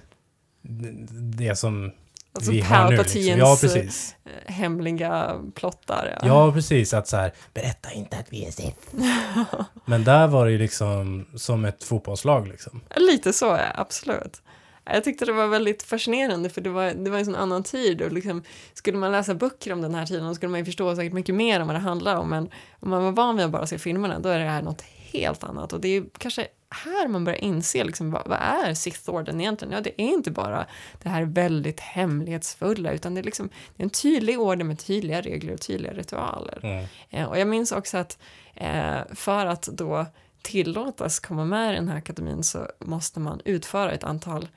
[1.38, 1.92] det som
[2.32, 2.96] Alltså vi har nu.
[2.96, 3.22] Liksom.
[3.22, 4.16] Ja, precis.
[4.24, 6.18] eh, hemliga plottar.
[6.22, 6.28] Ja.
[6.28, 6.94] Ja, precis.
[6.94, 8.94] Att så här, berätta inte att vi är Sith.
[9.84, 12.80] Men där var det ju liksom som ett fotbollslag liksom.
[12.96, 14.42] Lite så, ja, absolut.
[14.84, 18.02] Jag tyckte det var väldigt fascinerande för det var, det var en sån annan tid
[18.02, 18.42] och liksom,
[18.74, 21.34] skulle man läsa böcker om den här tiden då skulle man ju förstå säkert mycket
[21.34, 23.78] mer om vad det handlar om men om man var van vid att bara se
[23.78, 27.38] filmerna då är det här något helt annat och det är kanske här man börjar
[27.38, 29.74] inse liksom, vad, vad är Sith-orden egentligen?
[29.74, 30.66] Ja, det är inte bara
[31.02, 35.20] det här väldigt hemlighetsfulla utan det är, liksom, det är en tydlig orden med tydliga
[35.20, 36.60] regler och tydliga ritualer.
[36.62, 36.86] Mm.
[37.10, 38.18] Eh, och jag minns också att
[38.54, 40.06] eh, för att då
[40.42, 44.48] tillåtas komma med i den här akademin så måste man utföra ett antal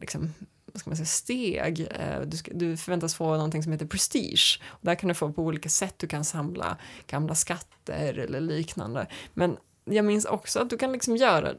[0.00, 0.34] liksom,
[0.72, 1.80] vad ska man säga, steg.
[1.80, 4.60] Eh, Du, ska, du förväntas få någonting som heter prestige.
[4.66, 5.94] Och där kan du få på olika sätt.
[5.96, 6.76] Du kan samla
[7.06, 9.06] gamla skatter eller liknande.
[9.34, 11.54] Men jag minns också att du kan liksom göra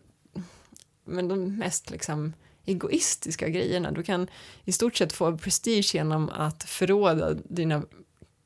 [1.05, 2.33] men de mest liksom
[2.65, 3.91] egoistiska grejerna.
[3.91, 4.27] Du kan
[4.65, 7.83] i stort sett få prestige genom att förråda dina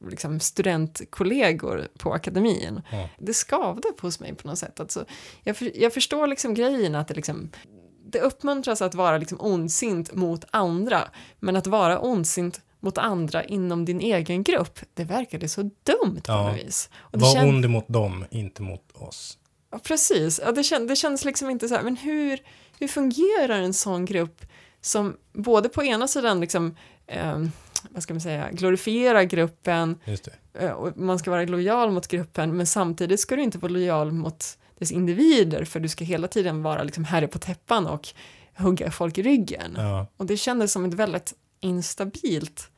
[0.10, 2.82] liksom, studentkollegor på akademin.
[2.91, 3.10] Ja.
[3.20, 4.80] Det skavde på hos mig på något sätt.
[4.80, 5.06] Alltså,
[5.44, 7.50] jag, för, jag förstår liksom grejen att det liksom
[8.06, 11.08] det uppmuntras att vara liksom ondsint mot andra,
[11.39, 16.32] men att vara ondsint mot andra inom din egen grupp, det verkade så dumt på
[16.32, 16.48] Ja.
[16.52, 16.89] något vis.
[16.98, 19.38] Och Var känd- ond mot dem, inte mot oss.
[19.71, 20.39] Ja, precis.
[20.43, 22.39] Ja, det, känd, det kändes liksom inte så här, men hur,
[22.79, 24.41] hur fungerar en sån grupp
[24.81, 26.75] som både på ena sidan liksom,
[27.07, 27.45] eh,
[27.89, 29.99] vad ska man säga, glorifierar gruppen
[30.53, 34.12] eh, och man ska vara lojal mot gruppen, men samtidigt ska du inte vara lojal
[34.12, 38.07] mot dess individer, för du ska hela tiden vara liksom herre på täppan och
[38.57, 39.73] hugga folk i ryggen.
[39.77, 40.07] Ja.
[40.17, 42.69] Och det kändes som ett väldigt instabilt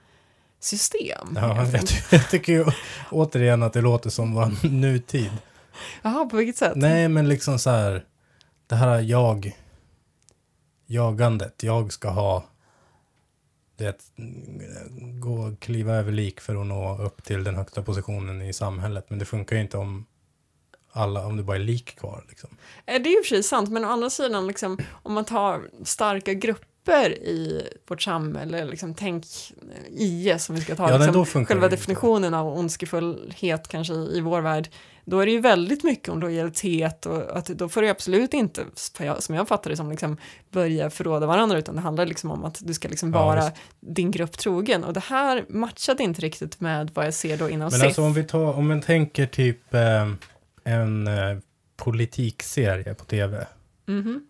[0.60, 1.28] system.
[1.36, 2.66] Ja, jag, jag tycker ju
[3.12, 5.32] återigen att det låter som vår nutid.
[6.02, 6.74] Jaha, på vilket sätt?
[6.76, 8.06] Nej, men liksom så här.
[8.68, 9.58] Det här jag.
[10.86, 11.64] Jagandet.
[11.64, 12.44] Jag ska ha.
[13.78, 14.02] Det,
[15.20, 19.06] gå och kliva över lik för att nå upp till den högsta positionen i samhället.
[19.10, 20.06] Men det funkar ju inte om
[20.92, 22.26] alla, om det bara är lik kvar.
[22.30, 22.50] Liksom.
[22.86, 25.70] Det är ju och för sig sant, men å andra sidan, liksom, om man tar
[25.84, 29.26] starka grupper i vårt samhälle, liksom, tänk
[29.92, 34.70] IS, om vi ska ta Ja, liksom, själva definitionen av ondskefullhet kanske i vår värld,
[35.06, 38.66] då är det ju väldigt mycket om lojalitet och att då får du absolut inte,
[39.20, 40.18] som jag fattar det som, liksom,
[40.52, 43.56] börja förråda varandra, utan det handlar liksom om att du ska liksom Ja, vara visst.
[43.80, 44.84] din grupp trogen.
[44.84, 47.86] Och det här matchade inte riktigt med vad jag ser då inom Men Sith.
[47.86, 50.12] alltså om vi tar, om man tänker typ eh,
[50.64, 51.38] en eh,
[51.78, 53.48] politikserie på tv.
[53.86, 54.28] Mhm.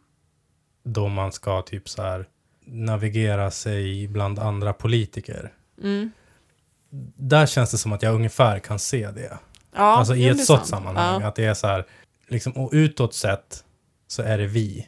[0.83, 2.25] Då man ska typ så här
[2.65, 5.53] navigera sig bland andra politiker.
[5.83, 6.11] Mm.
[7.15, 9.37] Där känns det som att jag ungefär kan se det.
[9.75, 11.21] Ja, alltså i ett sådant sammanhang.
[11.21, 11.27] Ja.
[11.27, 11.85] Att det är så här,
[12.27, 13.63] liksom, och utåt sett
[14.07, 14.87] så är det vi.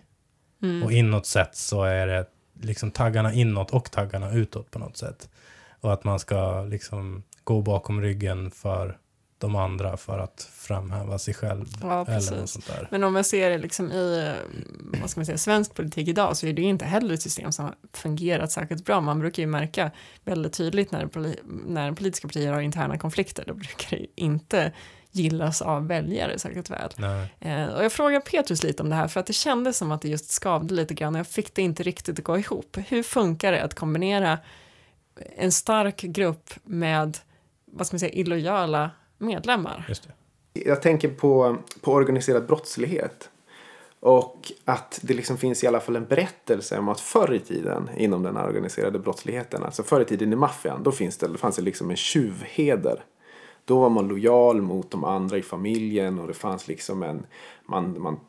[0.64, 0.84] Mm.
[0.84, 2.26] Och inåt sett så är det
[2.62, 5.30] liksom taggarna inåt och taggarna utåt på något sätt.
[5.82, 8.98] Och att man ska liksom gå bakom ryggen för
[9.46, 11.66] de andra för att framhäva sig själv.
[11.82, 12.88] Ja, eller något sånt där.
[12.92, 14.60] Men om man ser det liksom i eh,
[15.02, 17.66] vad ska man säga, svensk politik idag så är det inte heller ett system som
[17.66, 19.02] har fungerat särskilt bra.
[19.02, 19.92] Man brukar ju märka
[20.24, 24.72] väldigt tydligt när, poli- när politiska partier har interna konflikter, då brukar det inte
[25.12, 26.90] gillas av väljare särskilt väl.
[27.40, 30.02] Eh, och jag frågade Petrus lite om det här för att det kändes som att
[30.02, 32.78] det just skavde lite grann och jag fick det inte riktigt att gå ihop.
[32.88, 34.40] Hur funkar det att kombinera
[35.38, 37.18] en stark grupp med,
[37.72, 39.86] vad ska man säga, illojala medlemmar?
[39.90, 40.14] Just det.
[40.66, 43.30] Jag tänker på, på organiserad brottslighet.
[44.00, 47.90] Och att det liksom finns i alla fall en berättelse om att förr i tiden
[47.98, 51.56] inom den organiserade brottsligheten, alltså förr i tiden i maffian, då finns det, det fanns
[51.56, 53.04] det liksom en tjuvheder.
[53.66, 57.26] Då var man lojal mot de andra i familjen och det fanns liksom en,
[57.66, 58.20] man, man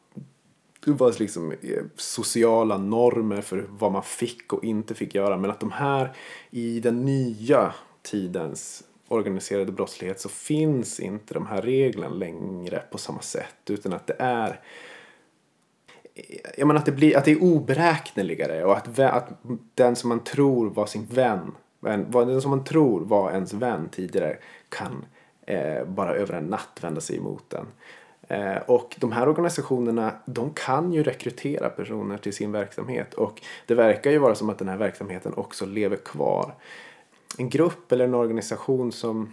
[0.84, 5.36] det var liksom eh, sociala normer för vad man fick och inte fick göra.
[5.36, 6.12] Men att de här
[6.50, 13.20] i den nya tidens organiserade brottslighet så finns inte de här reglerna längre på samma
[13.20, 13.70] sätt.
[13.70, 14.60] Utan att det är
[16.56, 19.28] jag menar att det, blir, att det är oberäkneligare och att, att
[19.74, 21.52] den som man tror var sin vän,
[22.10, 24.36] den som man tror var ens vän tidigare
[24.68, 25.04] kan
[25.46, 27.66] eh, bara över en natt vända sig emot den.
[28.28, 33.74] Eh, och de här organisationerna, de kan ju rekrytera personer till sin verksamhet och det
[33.74, 36.54] verkar ju vara som att den här verksamheten också lever kvar.
[37.38, 39.32] En grupp eller en organisation som,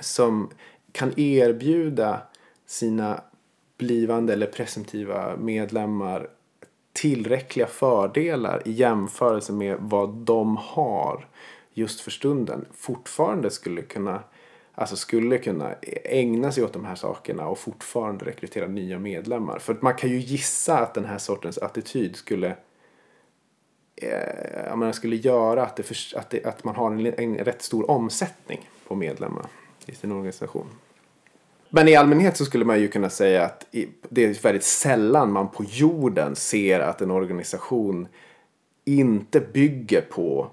[0.00, 0.50] som
[0.92, 2.22] kan erbjuda
[2.66, 3.20] sina
[3.78, 6.28] blivande eller presumtiva medlemmar
[6.92, 11.26] tillräckliga fördelar i jämförelse med vad de har
[11.74, 14.22] just för stunden fortfarande skulle kunna
[14.74, 19.58] alltså skulle kunna ägna sig åt de här sakerna och fortfarande rekrytera nya medlemmar.
[19.58, 22.56] För att man kan ju gissa att den här sortens attityd skulle
[23.96, 27.62] eh, menar, skulle göra att, det för, att, det, att man har en, en rätt
[27.62, 29.46] stor omsättning på medlemmar
[29.86, 30.66] i sin organisation.
[31.74, 33.66] Men i allmänhet så skulle man ju kunna säga att
[34.08, 38.08] det är väldigt sällan man på jorden ser att en organisation
[38.84, 40.50] inte bygger på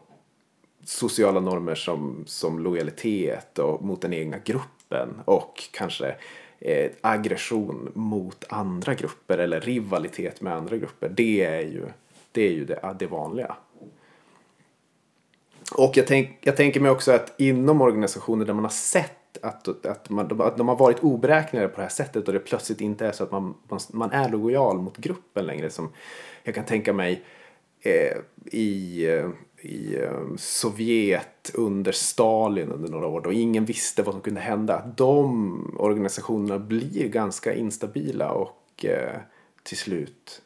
[0.83, 6.15] sociala normer som, som lojalitet och mot den egna gruppen och kanske
[6.59, 11.09] eh, aggression mot andra grupper eller rivalitet med andra grupper.
[11.09, 11.85] Det är ju
[12.31, 13.55] det, är ju det, det vanliga.
[15.75, 19.85] Och jag, tänk, jag tänker mig också att inom organisationer där man har sett att,
[19.85, 23.07] att, man, att de har varit oberäkneliga på det här sättet och det plötsligt inte
[23.07, 25.69] är så att man, man, man är lojal mot gruppen längre.
[25.69, 25.89] Som
[26.43, 27.23] jag kan tänka mig
[27.81, 29.29] eh, i, eh,
[29.61, 34.91] i eh, Sovjet under Stalin under några år då ingen visste vad som kunde hända.
[34.97, 39.19] De organisationerna blir ganska instabila och eh,
[39.63, 40.41] till slut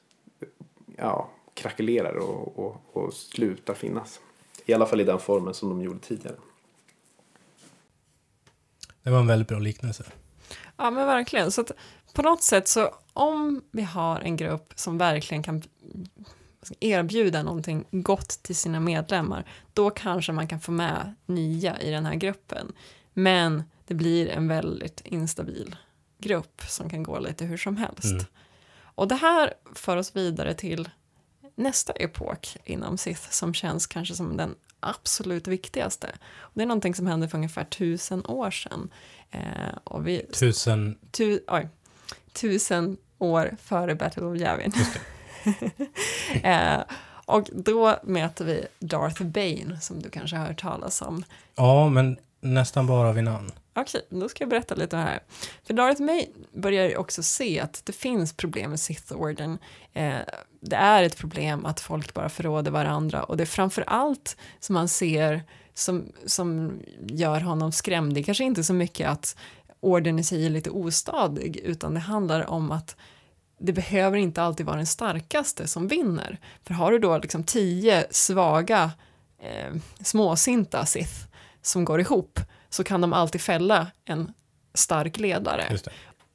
[0.97, 4.19] ja, krackelerar och, och, och slutar finnas.
[4.65, 6.35] I alla fall i den formen som de gjorde tidigare.
[9.03, 10.03] Det var en väldigt bra liknelse.
[10.77, 11.51] Ja, men verkligen.
[11.51, 11.71] Så att
[12.13, 15.61] på något sätt så om vi har en grupp som verkligen kan
[16.79, 22.05] erbjuda någonting gott till sina medlemmar, då kanske man kan få med nya i den
[22.05, 22.71] här gruppen.
[23.13, 25.75] Men det blir en väldigt instabil
[26.17, 28.11] grupp som kan gå lite hur som helst.
[28.11, 28.25] Mm.
[28.95, 30.89] Och det här för oss vidare till
[31.55, 36.07] nästa epok inom Sith som känns kanske som den absolut viktigaste.
[36.39, 38.89] Och det är någonting som hände för ungefär tusen år sedan.
[39.31, 40.97] Eh, och vi, Tusen...
[41.11, 41.69] tu, oj,
[42.33, 44.73] tusen år före Battle of Yavin.
[46.43, 46.81] eh,
[47.25, 51.23] och då möter vi Darth Bane som du kanske har hört talas om.
[51.55, 53.51] Ja, men nästan bara vid namn.
[53.75, 55.19] Okej, då ska jag berätta lite här.
[55.63, 59.57] För Darth May börjar ju också se att det finns problem med Sith-orden.
[59.93, 60.17] Eh,
[60.59, 64.73] det är ett problem att folk bara förråder varandra och det är framför allt som
[64.73, 68.13] man ser som, som gör honom skrämd.
[68.13, 69.37] Det är kanske inte så mycket att
[69.79, 72.95] orden i sig är lite ostadig utan det handlar om att
[73.59, 76.39] det behöver inte alltid vara den starkaste som vinner.
[76.63, 78.91] För har du då liksom tio svaga
[79.39, 81.25] eh, småsinta Sith
[81.61, 82.39] som går ihop
[82.73, 84.33] så kan de alltid fälla en
[84.73, 85.77] stark ledare.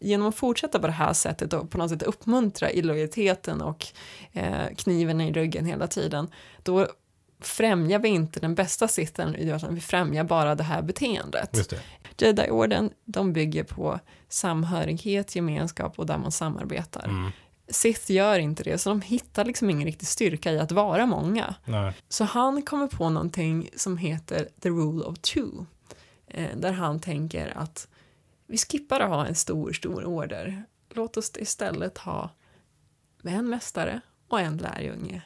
[0.01, 3.87] Genom att fortsätta på det här sättet och på något sätt uppmuntra illojaliteten och
[4.33, 6.29] eh, kniven i ryggen hela tiden,
[6.63, 6.87] då
[7.41, 11.57] främjar vi inte den bästa sitten, utan vi främjar bara det här beteendet.
[11.57, 11.81] Just det.
[12.19, 17.05] Jedi-orden, de bygger på samhörighet, gemenskap och där man samarbetar.
[17.05, 17.31] Mm.
[17.71, 21.55] Sith gör inte det, så de hittar liksom ingen riktig styrka i att vara många.
[21.65, 21.93] Nej.
[22.09, 25.67] Så han kommer på någonting som heter the rule of two.
[26.31, 27.89] Eh, där han tänker att
[28.47, 30.65] vi skippar att ha en stor, stor order.
[30.91, 32.31] Låt oss istället ha
[33.23, 35.23] en mästare och en lärjunge.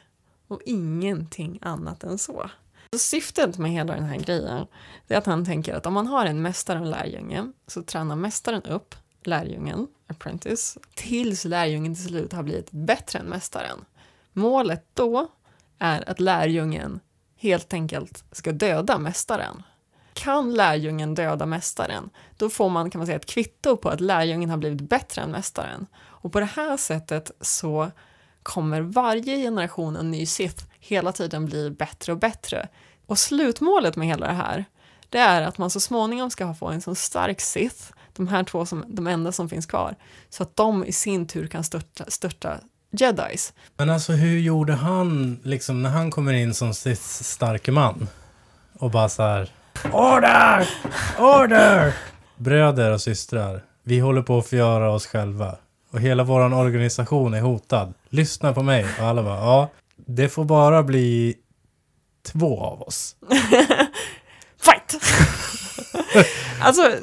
[0.47, 2.49] Och ingenting annat än så.
[2.91, 2.99] så.
[2.99, 4.67] Syftet med hela den här grejen
[5.07, 8.15] är att han tänker att om man har en mästare och en lärjunge så tränar
[8.15, 13.85] mästaren upp lärjungen, apprentice, tills lärjungen till slut har blivit bättre än mästaren.
[14.33, 15.27] Målet då
[15.79, 16.99] är att lärjungen
[17.35, 19.63] helt enkelt ska döda mästaren.
[20.13, 24.49] Kan lärjungen döda mästaren, då får man kan man säga ett kvitto på att lärjungen
[24.49, 25.87] har blivit bättre än mästaren.
[25.95, 27.91] Och på det här sättet så
[28.43, 32.67] kommer varje generation en ny Sith hela tiden bli bättre och bättre.
[33.05, 34.65] Och slutmålet med hela det här,
[35.09, 38.65] det är att man så småningom ska få en så stark Sith, de här två
[38.65, 39.95] som de enda som finns kvar,
[40.29, 42.59] så att de i sin tur kan störta, störta
[42.91, 43.53] jedis.
[43.77, 48.07] Men alltså hur gjorde han, liksom när han kommer in som Siths starke man
[48.73, 49.49] och bara så här
[49.91, 50.69] Order!
[51.19, 51.93] Order!
[52.37, 55.55] Bröder och systrar, vi håller på att förgöra oss själva.
[55.91, 57.93] och hela vår organisation är hotad.
[58.09, 58.85] Lyssna på mig.
[58.99, 61.35] Och alla bara, ja, det får bara bli
[62.31, 63.15] två av oss.
[64.61, 64.95] Fight!
[66.61, 66.91] alltså...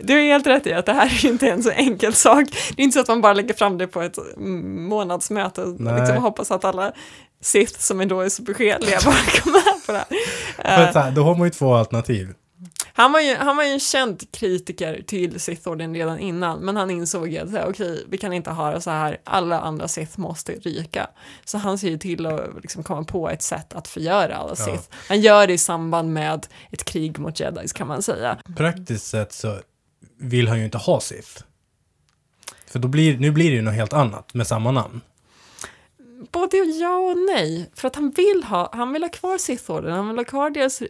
[0.00, 2.44] Du har helt rätt i att det här är ju inte en så enkel sak.
[2.76, 4.18] Det är inte så att man bara lägger fram det på ett
[4.66, 6.92] månadsmöte och liksom hoppas att alla
[7.40, 10.92] Sith som är då är så beskedliga bara med på det här.
[10.92, 12.34] För Eh, då har man ju två alternativ.
[12.92, 16.90] han, var ju, han var ju en känd kritiker till Sith-orden redan innan, men han
[16.90, 21.06] insåg att okej, vi kan inte ha det så här, alla andra Sith måste ryka.
[21.44, 24.64] Så han ser ju till att liksom komma på ett sätt att förgöra alla Ja.
[24.64, 24.84] Sith.
[25.08, 28.38] Han gör det i samband med ett krig mot jedis kan man säga.
[28.56, 29.58] Praktiskt sett så
[30.20, 31.42] vill han ju inte ha Sith.
[32.66, 35.00] För då blir, nu blir det ju något helt annat med samma namn.
[36.32, 40.08] Både ja och nej, för att han vill ha, han vill ha kvar Sith-orden, han
[40.08, 40.82] vill ha kvar deras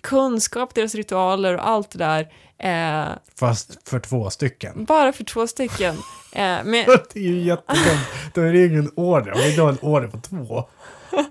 [0.00, 2.32] kunskap, deras ritualer och allt det där.
[2.58, 3.08] Eh,
[3.38, 4.84] Fast för två stycken.
[4.84, 5.96] bara för två stycken.
[6.32, 8.34] Eh, men, Det är ju jättedumt.
[8.34, 9.32] Då är det ju ingen order.
[9.32, 10.68] Om vi inte har en order på två.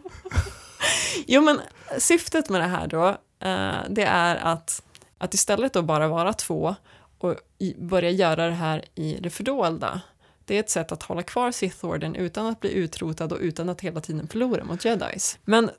[1.28, 1.62] Jo, men
[1.98, 3.08] syftet med det här då,
[3.48, 4.84] eh, det är att,
[5.18, 6.76] att istället då bara vara två
[7.20, 10.02] och i, börja göra det här i det fördolda.
[10.50, 13.82] Det är ett sätt att hålla kvar Sith-orden utan att bli utrotad och utan att
[13.82, 15.40] hela tiden förlora mot jedis.
[15.46, 15.70] Men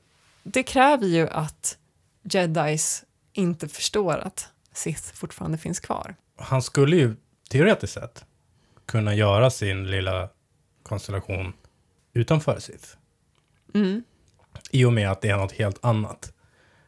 [0.42, 1.78] det kräver ju att
[2.22, 6.14] jedis inte förstår att Sith fortfarande finns kvar.
[6.36, 7.16] Han skulle ju
[7.48, 8.24] teoretiskt sett
[8.86, 10.28] kunna göra sin lilla
[10.82, 11.52] konstellation
[12.12, 12.88] utanför Sith.
[13.74, 14.02] Mm.
[14.70, 16.32] I och med att det är något helt annat.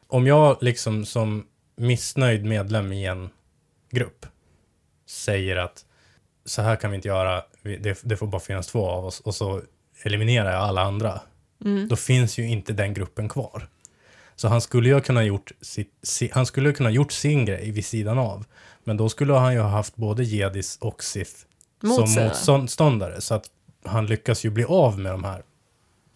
[0.07, 3.31] Om jag liksom som missnöjd medlem i en
[3.91, 4.27] grupp
[5.07, 5.85] säger att
[6.45, 9.35] så här kan vi inte göra, det, det får bara finnas två av oss och
[9.35, 9.63] så
[10.03, 11.21] eliminerar jag alla andra.
[11.89, 13.69] Då finns ju inte den gruppen kvar.
[14.37, 17.45] Så han skulle ju ha kunnat gjort, sitt, si, han skulle ha kunnat gjort sin
[17.45, 18.45] grej vid sidan av.
[18.85, 21.33] Men då skulle han ju ha haft både jedis och sith
[21.83, 22.31] Mot som
[22.61, 23.21] motståndare.
[23.21, 23.45] Så att
[23.85, 25.43] han lyckas ju bli av med de här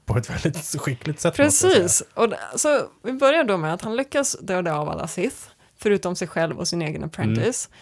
[0.06, 1.34] på ett väldigt skickligt sätt.
[1.34, 2.02] Precis.
[2.14, 5.36] Och det, så vi börjar då med att han lyckas döda av alla Sith,
[5.76, 7.68] förutom sig själv och sin egen apprentice.
[7.72, 7.76] Eh,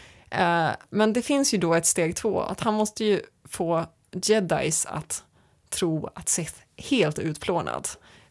[0.91, 3.87] men det finns ju då ett steg två, att han måste ju få
[4.23, 5.25] jedis att
[5.71, 7.89] tro att Sith helt utplånad.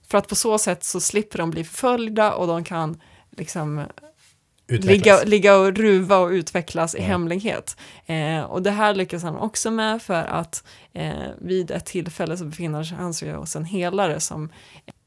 [0.07, 3.01] För att på så sätt så slipper de bli förföljda och de kan
[3.31, 3.85] liksom
[4.67, 4.91] Utvecklas.
[4.91, 7.77] ligga, ligga och ruva och utvecklas i hemlighet.
[8.05, 12.45] Eh, och det här lyckas han också med för att eh, vid ett tillfälle så
[12.45, 14.49] befinner han sig hos en helare som,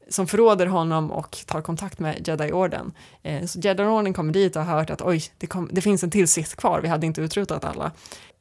[0.09, 2.91] som förråder honom och tar kontakt med Jedi-orden.
[3.23, 6.11] Eh, så Jedi-orden kommer dit och har hört att oj, det, kom, det finns en
[6.11, 7.91] till Sith kvar, vi hade inte utrotat alla.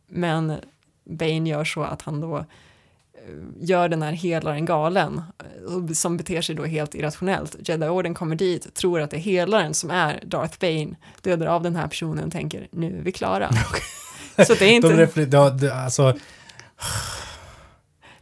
[0.08, 0.56] Men
[1.10, 2.44] Bane gör så att han då eh,
[3.60, 7.56] gör den här helaren galen, eh, som beter sig då helt irrationellt.
[7.68, 11.76] Jedi-orden kommer dit, tror att det är helaren som är Darth Bane, dödar av den
[11.76, 13.50] här personen och tänker nu är vi klara.
[14.46, 16.14] Så det är De inte, refle- ja, det, alltså,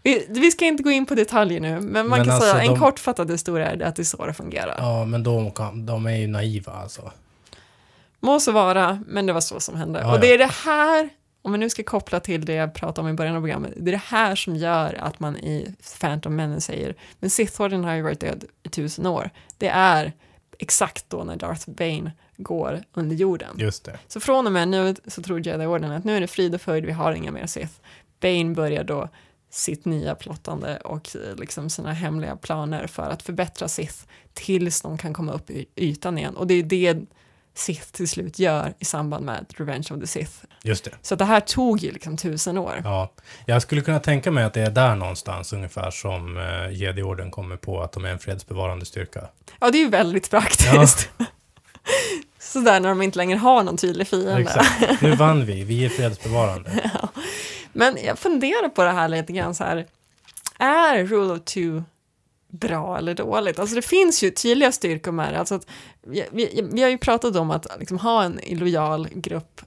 [0.04, 2.62] vi, vi ska inte gå in på detaljer nu, men man Men kan alltså, säga
[2.62, 4.74] en de- kortfattad historia är att det är så det fungerar.
[4.78, 7.12] ja, men de, kan, de är ju naiva alltså.
[8.20, 10.00] Må så vara, men det var så som hände.
[10.00, 11.08] Ja, och det är det här,
[11.42, 13.90] om vi nu ska koppla till det jag pratade om i början av programmet, det
[13.90, 18.02] är det här som gör att man i Phantom Menace säger, men Sith-orden har ju
[18.02, 19.30] varit död i tusen år.
[19.58, 20.12] Det är
[20.58, 23.56] exakt då när Darth Bane går under jorden.
[23.58, 23.98] Just det.
[24.08, 26.84] Så från och med nu så tror Jedi-orden att nu är det frid och fröjd,
[26.86, 27.72] vi har inga mer Sith.
[28.20, 29.08] Bane börjar då
[29.54, 33.98] sitt nya plottande och eh, liksom sina hemliga planer för att förbättra Sith
[34.32, 36.36] tills de kan komma upp i ytan igen.
[36.36, 36.98] Och det är det
[37.54, 40.32] Sith till slut gör i samband med Revenge of the Sith.
[40.62, 40.90] Just det.
[41.02, 42.80] Så det här tog ju liksom tusen år.
[42.84, 43.12] Ja,
[43.46, 47.56] jag skulle kunna tänka mig att det är där någonstans ungefär som uh, Jedi-orden kommer
[47.56, 49.28] på att de är en fredsbevarande styrka.
[49.60, 51.10] Ja, det är ju väldigt praktiskt.
[52.38, 54.36] Sådär när de inte längre har någon tydlig fiende.
[54.36, 55.02] Exakt.
[55.02, 56.90] Nu vann vi, vi är fredsbevarande.
[57.74, 59.86] Men jag funderar på det här lite grann så här.
[60.58, 61.82] Är Rule of Two
[62.48, 63.58] bra eller dåligt?
[63.58, 65.38] Alltså det finns ju tydliga styrkor med det.
[65.38, 65.66] Alltså att
[66.02, 69.60] vi, vi, vi har ju pratat om att liksom ha en illojal grupp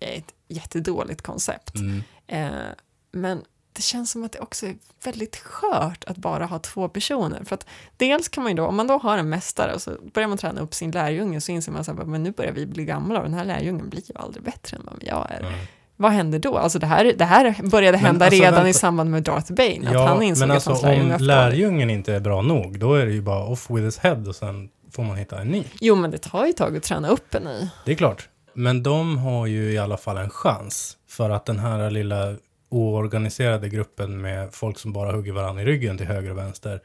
[0.00, 1.74] är ett jättedåligt koncept.
[1.74, 2.02] Mm.
[2.26, 2.68] Eh,
[3.12, 3.42] men
[3.72, 7.44] det känns som att det också är väldigt skört att bara ha två personer.
[7.44, 9.90] För att dels kan man ju då, om man då har en mästare och så
[10.14, 13.18] börjar man träna upp sin lärjunge så inser man men nu börjar vi bli gamla
[13.18, 15.40] och den här lärjungen blir ju aldrig bättre än vad jag är.
[15.40, 15.66] Mm.
[16.00, 16.58] Vad händer då?
[16.58, 18.68] Alltså det här, det här började Men hända alltså, redan vänta.
[18.68, 21.22] i samband med Darth Bane, att Ja, han insåg men att alltså hans lärjunge om
[21.22, 24.36] lärjungen inte är bra nog, då är det ju bara off with his head och
[24.36, 25.64] sen får man hitta en ny.
[25.80, 27.68] Jo, men det tar ju tag att träna upp en ny.
[27.84, 28.28] Det är klart.
[28.54, 30.96] Men de har ju i alla fall en chans.
[31.08, 32.36] För att den här lilla
[32.68, 36.80] oorganiserade gruppen med folk som bara hugger varandra i ryggen till höger och vänster.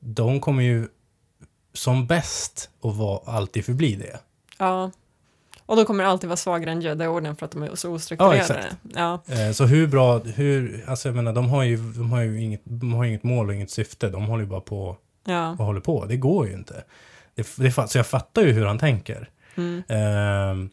[0.00, 0.88] De kommer ju
[1.74, 4.18] som bäst att vara alltid förbli det.
[4.58, 4.90] Ja.
[5.70, 8.38] Och de kommer alltid vara svagare än Jedi-orden för att de är så ostrukturerade.
[8.38, 8.76] exakt.
[8.94, 12.42] Ja, Eh, så hur bra, hur, alltså jag menar, de har ju, de har ju
[12.42, 14.08] inget, de har inget mål och inget syfte.
[14.08, 15.50] De håller ju bara på ja.
[15.50, 16.04] och håller på.
[16.04, 16.84] Det går ju inte.
[17.34, 19.28] Det, det, så jag fattar ju hur han tänker.
[19.54, 19.82] Mm.
[19.88, 20.70] Ehm,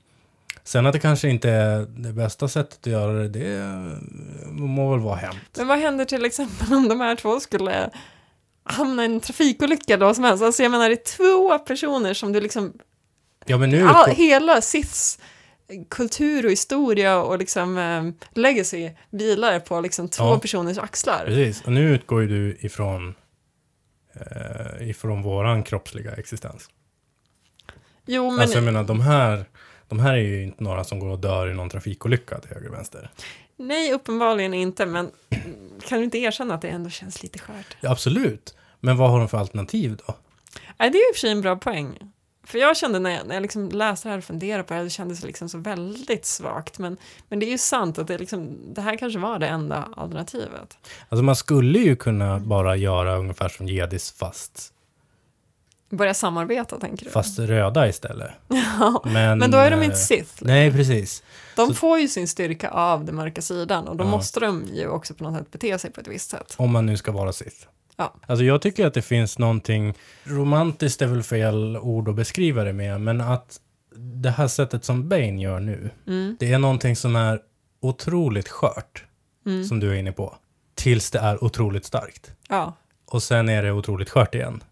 [0.63, 3.67] sen att det kanske inte är det bästa sättet att göra det, det
[4.51, 5.57] må väl vara hänt.
[5.57, 7.89] Men vad händer till exempel om de här två skulle
[8.63, 10.43] hamna i en trafikolycka vad som helst?
[10.43, 12.73] Alltså jag menar, det är två personer som du liksom
[13.47, 13.87] Ja, men nu...
[13.87, 15.19] All, hela Siths
[15.89, 20.39] kultur och historia och liksom eh, legacy vilar på liksom två Ja.
[20.39, 21.25] personers axlar.
[21.25, 23.15] Precis, och nu utgår ju du ifrån,
[24.15, 26.69] eh, ifrån våran kroppsliga existens.
[28.05, 29.45] Jo, men Alltså jag menar, de här,
[29.87, 32.67] de här är ju inte några som går och dör i någon trafikolycka till höger
[32.67, 33.09] och vänster.
[33.57, 35.11] nej, uppenbarligen inte, men
[35.87, 37.77] kan du inte erkänna att det ändå känns lite skört?
[37.81, 38.55] Ja, absolut.
[38.79, 40.15] Men vad har de för alternativ då?
[40.77, 41.97] Nej, det är ju i och för sig en bra poäng.
[42.47, 44.83] För jag kände när jag, när jag liksom läste det här och funderade på det,
[44.83, 46.79] det kändes liksom så väldigt svagt.
[46.79, 46.97] Men,
[47.29, 50.77] men det är ju sant att det, liksom, det här kanske var det enda alternativet.
[51.09, 54.73] Alltså man skulle ju kunna bara göra ungefär som jedis fast,
[55.89, 57.11] Börja samarbeta, tänker du?
[57.11, 58.31] fast röda istället.
[58.47, 60.31] ja, Men, men då är de eh, inte Sith.
[60.39, 61.23] Nej, precis.
[61.55, 64.09] De så- får ju sin styrka av den mörka sidan och då Ja.
[64.09, 66.55] måste de ju också på något sätt bete sig på ett visst sätt.
[66.57, 67.67] Om man nu ska vara Sith.
[67.97, 68.15] Ja.
[68.27, 69.93] Alltså jag tycker att det finns någonting,
[70.23, 73.59] romantiskt är väl fel ord att beskriva det med, men att
[73.95, 76.37] det här sättet som Bane gör nu, Mm.
[76.39, 77.39] det är någonting som är
[77.81, 79.03] otroligt skört,
[79.45, 79.63] Mm.
[79.65, 80.35] som du är inne på,
[80.75, 82.31] tills det är otroligt starkt.
[82.49, 82.73] Ja.
[83.05, 84.63] Och sen är det otroligt skört igen.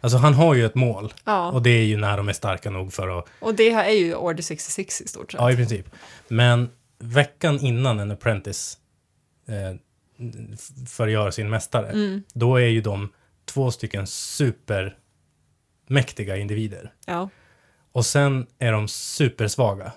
[0.00, 1.50] Alltså han har ju ett mål, ja.
[1.50, 3.90] och det är ju när de är starka nog för att, Och det här är
[3.94, 5.40] ju Order 66 i stort sett.
[5.40, 5.86] ja i princip.
[6.28, 6.68] Men
[6.98, 8.78] veckan innan en apprentice
[9.48, 9.76] eh,
[10.88, 12.22] förgör sin mästare, Mm.
[12.34, 13.12] då är ju de
[13.44, 16.92] två stycken supermäktiga individer.
[17.06, 17.28] Ja.
[17.92, 19.92] Och sen är de supersvaga.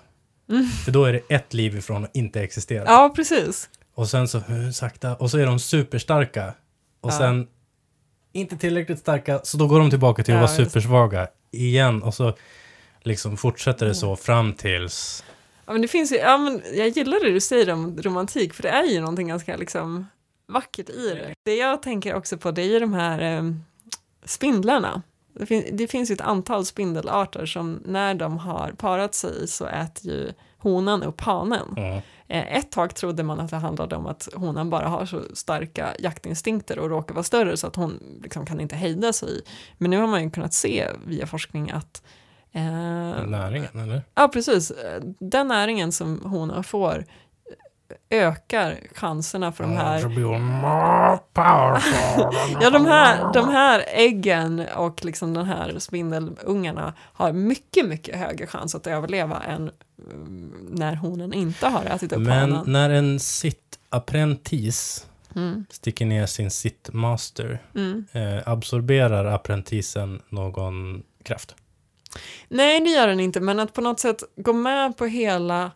[0.84, 2.84] För då är det ett liv ifrån att inte existera.
[2.86, 3.70] ja, precis.
[3.94, 6.54] Och sen så eh, sakta, och så är de superstarka.
[7.00, 7.18] Och Ja.
[7.18, 7.46] sen
[8.32, 12.02] inte tillräckligt starka, så då går de tillbaka till att Ja, vara supersvaga igen.
[12.02, 12.34] Och så
[13.02, 15.24] liksom fortsätter det så fram tills...
[15.68, 18.62] Ja, men det finns ju, ja, men jag gillar det du säger om romantik, för
[18.62, 20.06] det är ju någonting ganska liksom
[20.46, 21.34] vackert i det.
[21.44, 23.42] Det jag tänker också på, det är ju de här eh,
[24.24, 25.02] spindlarna.
[25.34, 29.66] Det, fin- det finns ju ett antal spindelarter som när de har parat sig så
[29.66, 31.74] äter ju honan upp hanen.
[32.28, 35.88] Eh, Ett tag trodde man att det handlade om att honan bara har så starka
[35.98, 39.40] jaktinstinkter och råkar vara större så att hon liksom kan inte hejda sig.
[39.78, 42.02] Men nu har man ju kunnat se via forskning att
[42.52, 44.02] Näringen, eller?
[44.14, 44.72] Ja, precis.
[45.18, 47.04] Den näringen som honor får
[48.10, 49.98] ökar chanserna för de här.
[52.60, 58.46] Ja, de här, de här äggen och liksom den här spindelungarna har mycket, mycket högre
[58.46, 59.70] chans att överleva än
[60.12, 62.72] mm, när honen inte har ätit upp Men hanen.
[62.72, 65.04] när en sitt-apprentice
[65.36, 68.04] Mm, sticker ner sin sitt-master, mm.
[68.12, 71.54] eh, absorberar apprentisen någon kraft?
[72.48, 75.70] Nej, det gör den inte, men att på något sätt gå med på hela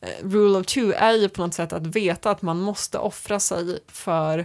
[0.00, 3.40] eh, rule of two är ju på något sätt att veta att man måste offra
[3.40, 4.38] sig för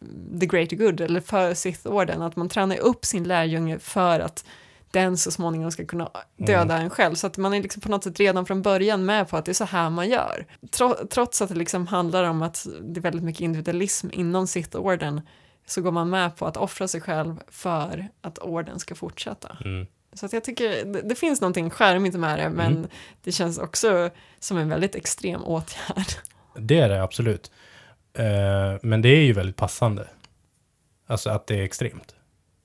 [0.00, 4.44] mm, the greater good, eller för Sith-orden, att man tränar upp sin lärjunge för att
[4.90, 7.14] den så småningom ska kunna döda en själv.
[7.14, 9.52] Så att man är liksom på något sätt redan från början med på att det
[9.52, 10.46] är så här man gör.
[10.70, 15.20] Tro- trots att det liksom handlar om att det är väldigt mycket individualism inom Sith-orden
[15.66, 19.56] så går man med på att offra sig själv för att orden ska fortsätta.
[19.64, 19.86] Mm.
[20.12, 22.88] Så att jag tycker det, det finns någonting charmigt med det, men Mm.
[23.22, 26.06] det känns också som en väldigt extrem åtgärd.
[26.58, 27.50] Det är det absolut.
[28.12, 28.24] Eh,
[28.82, 30.08] men det är ju väldigt passande.
[31.06, 32.14] Alltså att det är extremt.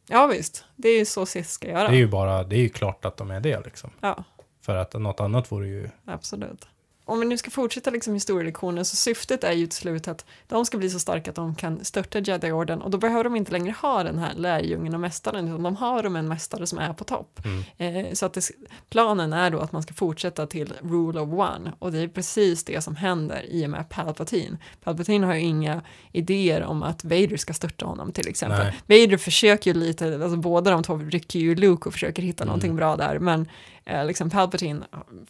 [0.10, 1.88] Ja visst, det är ju så Sith ska göra.
[1.88, 3.90] Det är ju bara, det är ju klart att de är det liksom.
[4.02, 4.24] Ja,
[4.62, 5.90] För att något annat vore ju...
[6.06, 6.68] absolut.
[7.08, 10.66] Om vi nu ska fortsätta liksom historielektionen så syftet är ju till slut att de
[10.66, 13.76] ska bli så starka att de kan störta Jedi-orden och då behöver de inte längre
[13.82, 17.04] ha den här lärjungen och mästaren utan de har de en mästare som är på
[17.04, 17.40] topp.
[17.46, 18.06] Mm.
[18.06, 18.50] Eh, så att det,
[18.90, 22.64] planen är då att man ska fortsätta till rule of one och det är precis
[22.64, 24.58] det som händer i och med Palpatine.
[24.84, 25.82] Palpatine har ju inga
[26.12, 28.72] idéer om att Vader ska störta honom till exempel.
[28.88, 32.48] Vader försöker ju lite, alltså båda de två rycker ju Luke och försöker hitta Mm.
[32.50, 33.48] någonting bra där men
[33.88, 34.86] eh, liksom Palpatine,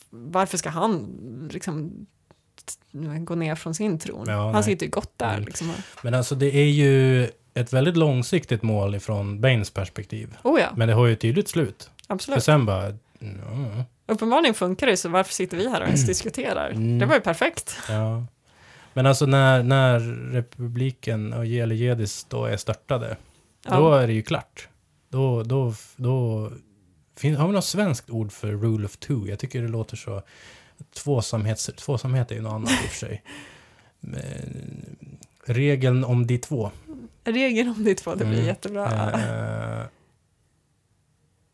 [0.09, 1.07] varför ska han
[1.51, 2.05] liksom
[3.19, 4.25] gå ner från sin tron?
[4.27, 4.63] Ja, han nej.
[4.63, 5.45] sitter ju gott där Mm.
[5.45, 5.71] liksom.
[6.03, 10.37] Men alltså det är ju ett väldigt långsiktigt mål ifrån Baines perspektiv.
[10.43, 11.89] Oh ja, Men det har ju ett tydligt slut.
[12.07, 12.43] För absolut.
[12.43, 12.87] sen bara...
[13.19, 16.69] Ja, Uppenbarligen funkar det så varför sitter vi här och ens diskuterar?
[16.69, 16.99] Mm.
[16.99, 17.77] Det var ju perfekt.
[17.89, 18.25] ja.
[18.93, 19.99] Men alltså när, när
[20.31, 23.07] republiken och jedis då är störtade,
[23.61, 23.99] då Ja.
[24.01, 24.67] är det ju klart.
[25.09, 26.49] Då, då, då
[27.17, 29.27] Fin, har vi något svenskt ord för rule of two?
[29.27, 30.21] Jag tycker det låter så...
[30.95, 33.23] Tvåsamhet, tvåsamhet är ju något annat i och för sig.
[33.99, 34.97] Men,
[35.45, 36.71] regeln om de två.
[37.23, 38.45] Regeln om de två, det blir Mm.
[38.47, 39.11] jättebra.
[39.81, 39.85] Eh,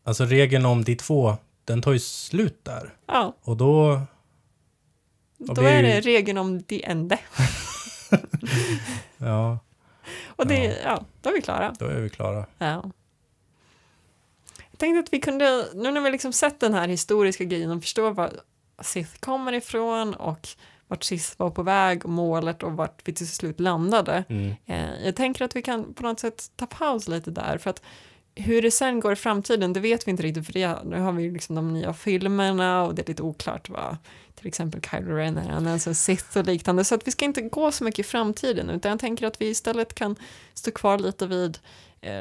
[0.04, 2.94] alltså regeln om de två, den tar ju slut där.
[3.06, 4.00] ja, Och då...
[5.38, 7.18] då blir är det det ju- regeln om de ende.
[9.16, 9.58] Ja,
[10.26, 10.74] Och det, Ja.
[10.84, 11.04] ja.
[11.22, 11.74] då är vi klara.
[11.78, 12.46] då är vi klara.
[12.58, 12.90] Ja.
[14.84, 18.10] Tänkte att vi kunde, nu när vi liksom sett den här historiska grejen och förstår
[18.10, 18.32] var
[18.82, 20.48] Sith kommer ifrån och
[20.88, 24.24] vart Sith var på väg och målet och vart vi till slut landade.
[24.28, 24.54] Mm.
[24.66, 27.82] Eh, jag tänker att vi kan på något sätt ta paus lite där för att
[28.34, 31.12] hur det sen går i framtiden, det vet vi inte riktigt för det, nu har
[31.12, 33.96] vi liksom de nya filmerna och det är lite oklart vad
[34.34, 37.10] till exempel Kylo Ren är, han är alltså en Sith och liknande, så att vi
[37.10, 40.16] ska inte gå så mycket i framtiden utan jag tänker att vi istället kan
[40.54, 41.58] stå kvar lite vid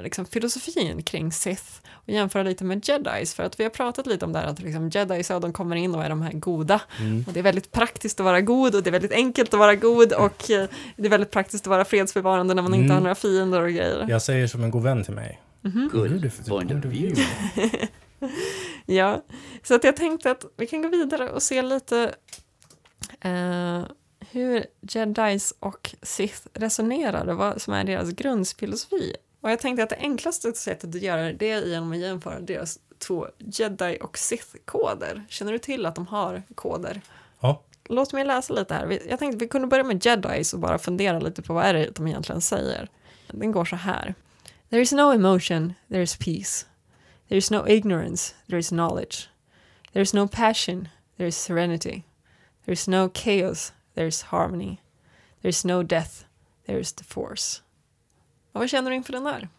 [0.04, 4.26] liksom filosofin kring Sith och jämföra lite med Jedis för att vi har pratat lite
[4.26, 6.82] om det här att liksom Jedis, ja, de kommer in och är de här goda
[7.00, 7.24] Mm.
[7.28, 9.76] och det är väldigt praktiskt att vara god och det är väldigt enkelt att vara
[9.76, 10.68] god och eh,
[10.98, 12.94] det är väldigt praktiskt att vara fredsbevarande när man inte Mm.
[12.96, 14.06] har några fiender och grejer.
[14.10, 15.42] Jag säger som en god vän till mig.
[15.92, 17.24] Good Beautiful point of view.
[18.86, 19.24] Ja,
[19.64, 22.14] så att jag tänkte att vi kan gå vidare och se lite
[23.22, 23.82] eh,
[24.32, 29.16] hur Jedis och Sith resonerar och vad som är deras grundfilosofi.
[29.44, 32.80] Och jag tänkte att det enklaste sättet att göra det är genom att jämföra deras
[32.98, 35.26] två Jedi och Sith-koder.
[35.30, 37.02] Känner du till att de har koder?
[37.40, 37.64] Ja.
[37.86, 39.00] Låt mig läsa lite här.
[39.10, 41.74] Jag tänkte att vi kunde börja med Jedis och bara fundera lite på vad är
[41.74, 42.90] det de egentligen säger.
[43.28, 44.16] Den går så här.
[44.70, 46.66] There is no emotion, there is peace.
[47.28, 49.30] There is no ignorance, there is knowledge.
[49.94, 50.88] There is no passion,
[51.18, 52.04] there is serenity.
[52.66, 54.78] There is no chaos, there is harmony.
[55.42, 56.26] There is no death,
[56.66, 57.63] there is the force.
[58.54, 59.50] Vad känner du inför den där?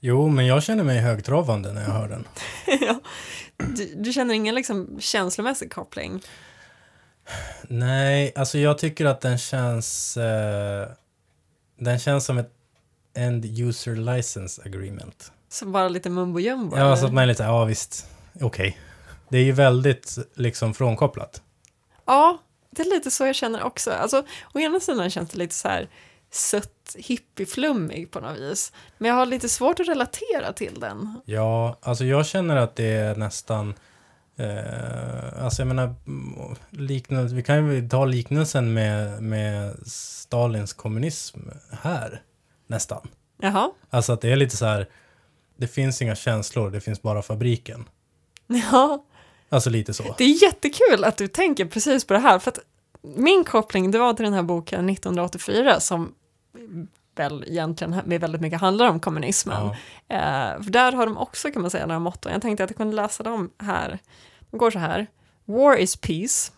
[0.00, 2.28] Jo, men jag känner mig högtravande när jag hör den.
[2.80, 3.00] ja.
[3.56, 6.22] du, du känner ingen liksom känslomässig koppling?
[7.62, 10.16] Nej, alltså jag tycker att den känns...
[10.16, 10.88] Eh,
[11.78, 12.52] den känns som ett
[13.14, 15.32] End User License Agreement.
[15.48, 16.76] Som bara lite mumbo jumbo?
[16.76, 16.96] Ja, eller?
[16.96, 18.06] så att man är lite, ja visst,
[18.40, 18.78] okej.
[19.28, 21.42] Det är ju väldigt liksom frånkopplat.
[22.04, 22.38] Ja,
[22.70, 23.90] det är lite så jag känner också.
[23.90, 25.88] Alltså, å ena sidan känns det lite så här
[26.30, 28.72] sött hippieflummig på något vis.
[28.98, 31.20] Men jag har lite svårt att relatera till den.
[31.24, 33.74] Ja, alltså jag känner att det är nästan...
[34.36, 35.94] Eh, alltså jag menar,
[36.70, 41.38] liknande, vi kan ju ta liknelsen med, med Stalins kommunism
[41.82, 42.22] här,
[42.66, 43.08] nästan.
[43.40, 44.88] Jaha, Alltså att det är lite så här,
[45.56, 47.84] det finns inga känslor, det finns bara fabriken.
[48.46, 49.04] ja.
[49.48, 50.14] Alltså lite så.
[50.18, 52.38] Det är jättekul att du tänker precis på det här.
[52.38, 52.58] För att
[53.02, 56.14] min koppling, det var till den här boken 1984 som
[57.16, 59.70] väl egentligen med väldigt mycket handlar om kommunismen.
[60.08, 60.16] Ja.
[60.16, 62.32] Eh, för där har de också kan man säga några motton.
[62.32, 63.98] Jag tänkte att jag kunde läsa dem här.
[64.50, 65.06] De går så här.
[65.44, 66.52] War is peace.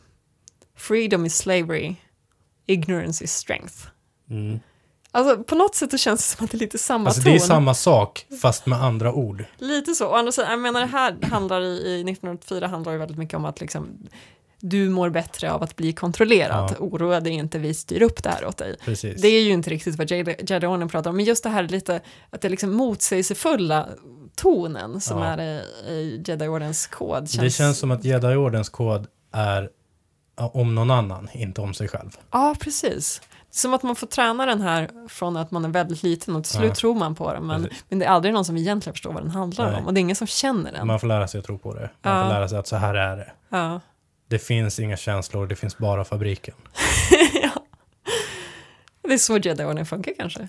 [0.77, 1.95] Freedom is slavery.
[2.67, 3.75] Ignorance is strength.
[4.31, 4.61] Mm.
[5.13, 7.33] Alltså på något sätt så känns det som att det är lite samma Alltså ton.
[7.33, 9.45] det är samma sak, fast med andra ord.
[9.59, 10.09] Lite så.
[10.09, 13.35] Å andra sidan, jag menar det här handlar i, i 1984 handlar ju väldigt mycket
[13.35, 14.09] om att liksom
[14.61, 16.71] du mår bättre av att bli kontrollerad.
[16.79, 16.85] Ja.
[16.85, 18.77] Oroa dig inte, vi styr upp det här åt dig.
[18.85, 19.23] Precis.
[19.23, 21.63] Det är ju inte riktigt vad Jedi Jedi Order pratar om, men just det här
[21.69, 22.01] lite,
[22.31, 23.89] att det är liksom motsägelsefulla
[24.37, 25.25] tonen som Ja.
[25.25, 27.29] är i, Jedi Ordens kod.
[27.41, 29.71] Det känns som att Jedi-ordens kod är
[30.53, 32.11] om någon annan, inte om sig själv.
[32.31, 33.23] Ja, precis.
[33.51, 36.53] Som att man får träna den här från att man är väldigt liten och till
[36.53, 36.75] slut Ja.
[36.75, 39.31] tror man på den, men, men det är aldrig någon som egentligen förstår vad den
[39.31, 39.81] handlar Nej.
[39.81, 40.87] om och det är ingen som känner den.
[40.87, 41.91] Man får lära sig att tro på det.
[42.03, 42.23] Man Ja.
[42.23, 43.33] får lära sig att så här är det.
[43.49, 43.81] Ja.
[44.31, 46.55] Det finns inga känslor, det finns bara fabriken.
[47.43, 47.67] ja.
[49.03, 50.49] Det är så Jedi funkar kanske.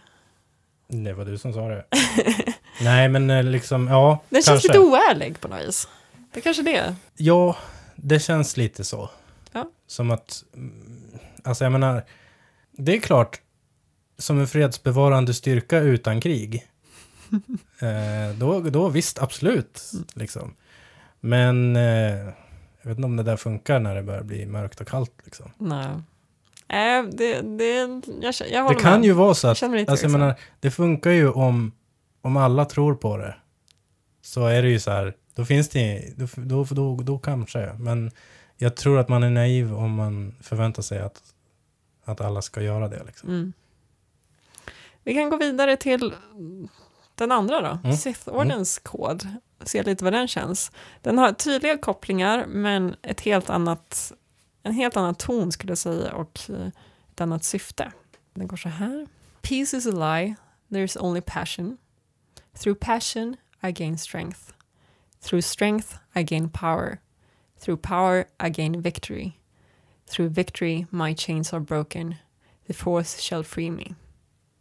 [0.88, 1.86] Det var du som sa det.
[2.82, 4.52] Nej, men eh, liksom, ja, Den kanske.
[4.52, 5.88] känns lite oärlig på något vis.
[6.34, 6.96] Det är kanske det.
[7.18, 7.58] Ja,
[7.96, 9.10] det känns lite så.
[9.52, 9.70] Ja.
[9.88, 12.04] Som att, mm, alltså jag menar,
[12.72, 13.42] det är klart,
[14.18, 16.68] som en fredsbevarande styrka utan krig,
[17.80, 19.92] eh, då, då visst, absolut.
[20.14, 20.56] Liksom.
[21.20, 22.34] Men eh,
[22.82, 25.12] jag vet inte om det där funkar när det börjar bli mörkt och kallt.
[25.24, 25.52] Liksom.
[25.58, 25.88] Nej.
[26.68, 27.74] Nej, det, det,
[28.22, 29.06] jag, jag håller Det kan med.
[29.06, 30.12] ju vara så Jag att, lite alltså jag tveksam.
[30.12, 31.72] menar, det funkar ju om,
[32.22, 33.36] om alla tror på det.
[34.22, 37.74] Så är det ju så här, då finns det, då, då, då, då kanske.
[37.80, 38.12] Men
[38.58, 41.22] jag tror att man är naiv om man förväntar sig att,
[42.06, 43.04] att alla ska göra det.
[43.06, 43.30] Liksom.
[43.30, 43.54] Mm.
[45.04, 46.14] Vi kan gå vidare till
[47.16, 47.98] den andra då, Mm.
[47.98, 49.28] Sith-ordens kod.
[49.64, 50.72] Se lite vad den känns.
[51.02, 54.14] Den har tydliga kopplingar men ett helt annat,
[54.64, 56.68] en helt annan ton skulle jag säga och eh,
[57.14, 57.92] ett annat syfte.
[58.34, 59.08] Den går så här.
[59.42, 60.36] Peace is a lie,
[60.72, 61.78] there is only passion.
[62.60, 64.40] Through passion I gain strength.
[65.24, 66.98] Through strength I gain power.
[67.60, 69.32] Through power I gain victory.
[70.10, 72.16] Through victory my chains are broken.
[72.68, 73.96] The fourth shall free me.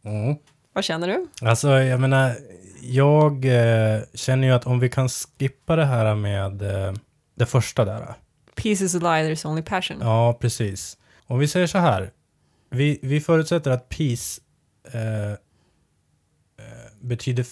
[0.04, 0.36] Mm.
[0.72, 1.26] Vad känner du?
[1.42, 2.36] Alltså, jag menar,
[2.80, 6.92] jag eh, känner ju att om vi kan skippa det här med eh,
[7.34, 8.14] det första där.
[8.54, 9.96] Peace is a lie, there's only passion.
[10.00, 10.96] Ja, precis.
[11.26, 12.10] Om vi säger så här.
[12.70, 14.40] Vi, vi förutsätter att peace
[14.92, 15.36] eh, eh,
[17.00, 17.46] betyder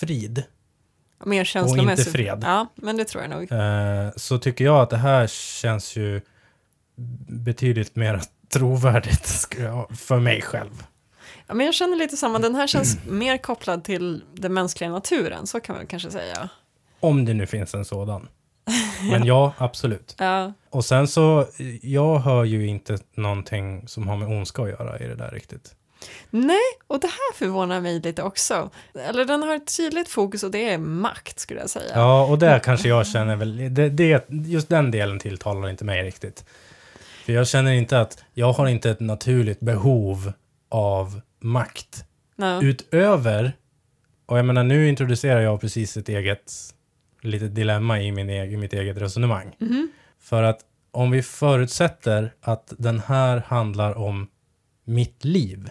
[0.00, 0.44] frid.
[1.24, 2.12] Mer känslomässigt.
[2.12, 2.40] fred.
[2.42, 3.52] Ja, men det tror jag nog.
[3.52, 6.20] Eh, så tycker jag att det här känns ju
[7.28, 8.20] betydligt mer
[8.52, 9.48] trovärdigt
[9.90, 10.84] för mig själv.
[11.50, 12.38] Ja, men jag känner lite samma.
[12.38, 16.48] Den här känns mer kopplad till den mänskliga naturen, så kan man kanske säga.
[17.00, 18.28] Om det nu finns en sådan.
[19.10, 20.14] Men ja, absolut.
[20.18, 21.46] Ja, Och sen så,
[21.82, 25.74] jag hör ju inte någonting som har med ondska att göra i det där riktigt.
[26.30, 28.70] Nej, och det här förvånar mig lite också.
[28.94, 31.92] Eller den har ett tydligt fokus och det är makt, skulle jag säga.
[31.94, 36.02] Ja, och där kanske jag känner väl, det, det, just den delen tilltalar inte mig
[36.02, 36.44] riktigt.
[37.24, 40.32] För jag känner inte att, jag har inte ett naturligt behov
[40.68, 42.04] av makt.
[42.36, 42.64] Nej.
[42.66, 43.52] Utöver,
[44.26, 46.52] och jag menar nu introducerar jag precis ett eget
[47.22, 49.56] litet dilemma i, min, eg- i mitt eget resonemang.
[50.20, 50.60] För att
[50.90, 54.28] om vi förutsätter att den här handlar om
[54.84, 55.70] mitt liv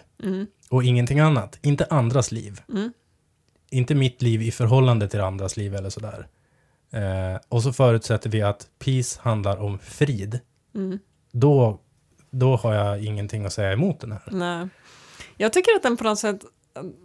[0.70, 2.60] och ingenting annat, inte andras liv.
[3.70, 6.26] Inte mitt liv i förhållande till andras liv eller sådär.
[6.92, 10.40] Eh, och så förutsätter vi att peace handlar om frid.
[11.32, 11.80] Då,
[12.30, 14.22] då har jag ingenting att säga emot den här.
[14.30, 14.68] Nej.
[15.40, 16.40] Jag tycker att den på något sätt,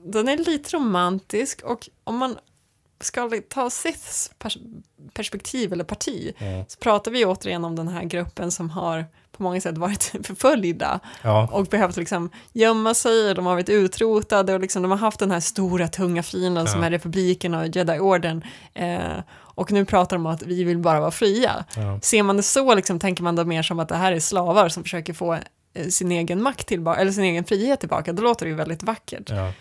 [0.05, 2.37] den är lite romantisk och om man
[3.01, 4.81] ska ta Siths pers-
[5.13, 6.33] perspektiv eller parti
[6.67, 10.99] så pratar vi återigen om den här gruppen som har på många sätt varit förföljda
[11.21, 15.19] Ja, och behövt liksom gömma sig, de har varit utrotade och liksom de har haft
[15.19, 16.85] den här stora tunga fienden som Ja.
[16.85, 18.43] är republiken och Jedi-orden.
[18.73, 18.99] Eh,
[19.37, 21.65] och nu pratar de om att vi vill bara vara fria.
[21.75, 21.99] Ja.
[22.01, 24.69] Ser man det så liksom, tänker man då mer som att det här är slavar
[24.69, 25.37] som försöker få
[25.89, 29.29] sin egen makt tillbaka, eller sin egen frihet tillbaka, då låter det ju väldigt vackert.
[29.29, 29.53] ja.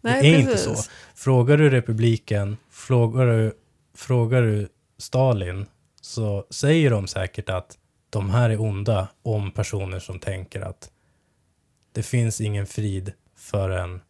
[0.00, 0.66] Nej, det är precis.
[0.66, 0.90] inte så.
[1.14, 3.52] Frågar du republiken, frågar du,
[3.94, 5.66] frågar du Stalin,
[6.10, 7.78] så säger de säkert att
[8.10, 10.90] de här är onda om personer som tänker att
[11.92, 14.00] det finns ingen frid förrän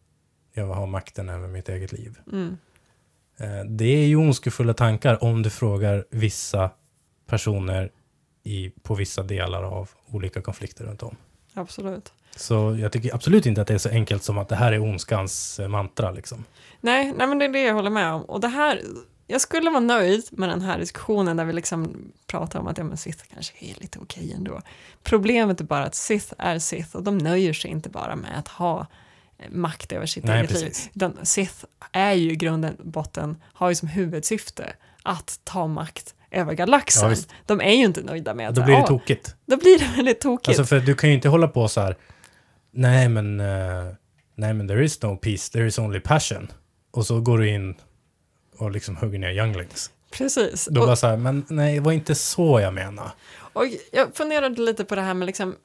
[0.53, 2.17] jag har makten över mitt eget liv.
[2.31, 2.57] Mm.
[3.37, 6.71] Eh, Det är ju ondskefulla tankar om du frågar vissa
[7.27, 7.91] personer
[8.43, 11.15] i, på vissa delar av olika konflikter runt om.
[11.53, 12.13] Absolut.
[12.35, 14.79] Så jag tycker absolut inte att det är så enkelt som att det här är
[14.81, 16.11] ondskans eh, mantra.
[16.11, 16.45] Liksom.
[16.81, 18.21] Nej, nej, men det är det jag håller med om.
[18.21, 18.81] Och det här,
[19.31, 22.83] jag skulle vara nöjd med den här diskussionen där vi liksom pratar om att ja,
[22.83, 24.61] men Sith kanske är lite okej ändå.
[25.03, 28.47] Problemet är bara att Sith är Sith och de nöjer sig inte bara med att
[28.47, 28.87] ha
[29.37, 30.83] eh, makt över sitt Nej, eget precis.
[30.83, 30.91] liv.
[30.95, 34.73] Utan Sith är ju i grunden, botten, har ju som huvudsyfte
[35.03, 37.09] att ta makt över Ja, galaxen.
[37.09, 37.29] visst.
[37.45, 39.35] de är ju inte nöjda med att Då blir det ja, tokigt.
[39.45, 40.47] Då blir det väldigt tokigt.
[40.47, 41.97] Alltså för du kan ju inte hålla på så här.
[42.71, 43.93] Nej men, eh,
[44.35, 46.51] nej men there is no peace, there is only passion.
[46.91, 47.75] Och så går du in
[48.57, 49.91] och liksom hugger ner younglings.
[50.11, 50.67] Precis.
[50.71, 53.11] Då Och- bara så här, men nej, det var inte så jag menar.
[53.53, 55.55] Och jag funderade lite på det här med liksom,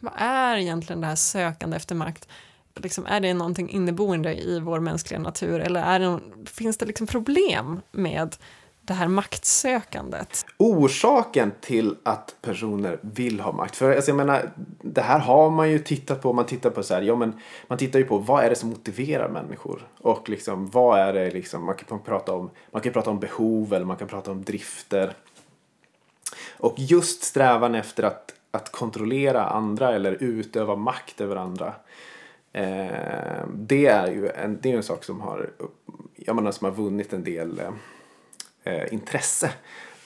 [0.00, 2.28] vad är egentligen det här sökande efter makt?
[2.74, 6.20] liksom, är det någonting inneboende i vår mänskliga natur eller är det,
[6.50, 8.36] finns det liksom problem med
[8.84, 10.44] det här maktsökandet?
[10.60, 13.76] orsaken till att personer vill ha makt.
[13.76, 14.50] För alltså, jag menar,
[14.82, 16.32] det här har man ju tittat på.
[16.32, 17.34] Man tittar på så här, ja, men
[17.66, 19.88] man tittar ju på vad är det som motiverar människor.
[19.98, 23.74] Och liksom, vad är det liksom, man kan prata om, man kan prata om behov
[23.74, 25.12] eller man kan prata om drifter.
[26.56, 31.74] Och just strävan efter att, att kontrollera andra eller utöva makt över andra.
[32.52, 35.50] Eh, det är ju en, det är en sak som har,
[36.16, 37.70] jag menar, som har vunnit en del eh,
[38.64, 39.50] Eh, intresse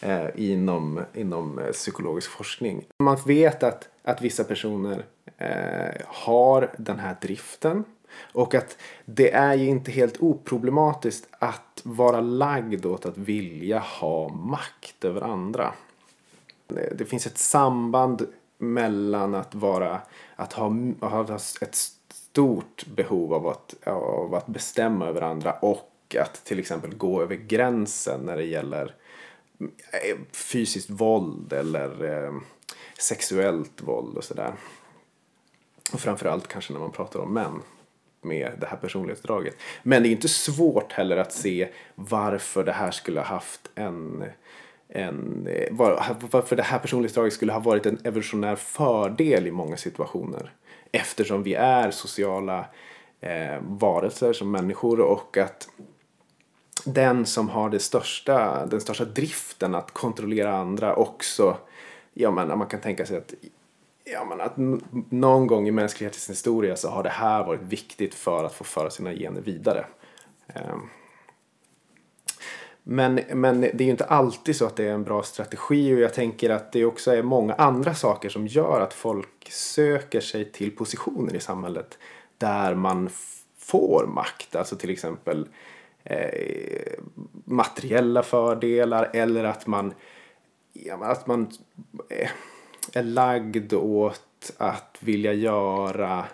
[0.00, 2.84] eh, inom, inom eh, psykologisk forskning.
[2.98, 5.04] Man vet att, att vissa personer
[5.38, 7.84] eh, har den här driften
[8.32, 14.28] och att det är ju inte helt oproblematiskt att vara lagd åt att vilja ha
[14.28, 15.74] makt över andra.
[16.66, 18.26] Det, det finns ett samband
[18.58, 20.00] mellan att vara
[20.36, 26.44] att ha, ha ett stort behov av att, av att bestämma över andra och att
[26.44, 28.94] till exempel gå över gränsen när det gäller
[29.60, 32.32] eh, fysiskt våld eller eh,
[32.98, 34.54] sexuellt våld och sådär.
[35.92, 37.62] Och framförallt kanske när man pratar om män
[38.22, 39.56] med det här personlighetsdraget.
[39.82, 44.24] Men det är inte svårt heller att se varför det här skulle ha haft en
[44.88, 49.76] en, eh, var, varför det här personlighetsdraget skulle ha varit en evolutionär fördel i många
[49.76, 50.52] situationer.
[50.92, 52.66] Eftersom vi är sociala
[53.20, 55.68] eh, varelser som människor och att
[56.84, 61.56] den som har det största, den största driften att kontrollera andra också,
[62.12, 63.34] ja men man kan tänka sig att
[64.04, 64.52] ja, men att
[65.10, 68.90] någon gång i mänsklighetens historia så har det här varit viktigt för att få föra
[68.90, 69.86] sina gener vidare.
[70.46, 70.80] Ehm.
[72.86, 76.00] Men, men det är ju inte alltid så att det är en bra strategi och
[76.00, 80.52] jag tänker att det också är många andra saker som gör att folk söker sig
[80.52, 81.98] till positioner i samhället
[82.38, 83.10] där man
[83.58, 84.56] får makt.
[84.56, 85.73] Alltså till exempel eh,
[86.04, 86.98] Eh,
[87.44, 89.94] materiella fördelar eller att man,
[90.72, 91.50] ja, att man
[92.08, 92.30] eh,
[92.92, 96.24] är lagd åt att vilja göra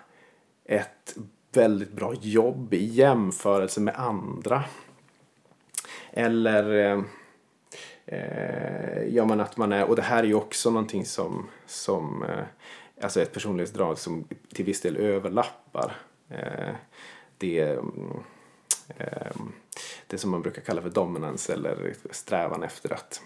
[0.65, 1.17] ett
[1.53, 4.63] väldigt bra jobb i jämförelse med andra.
[6.11, 7.03] Eller eh,
[8.05, 12.23] eh, ja, men att man är, och det här är ju också någonting som, som
[12.23, 12.43] eh,
[13.01, 15.95] alltså ett personlighetsdrag som till viss del överlappar
[16.29, 16.75] eh,
[17.37, 17.79] det
[18.97, 19.31] eh,
[20.11, 23.21] det som man brukar kalla för dominans eller strävan efter att,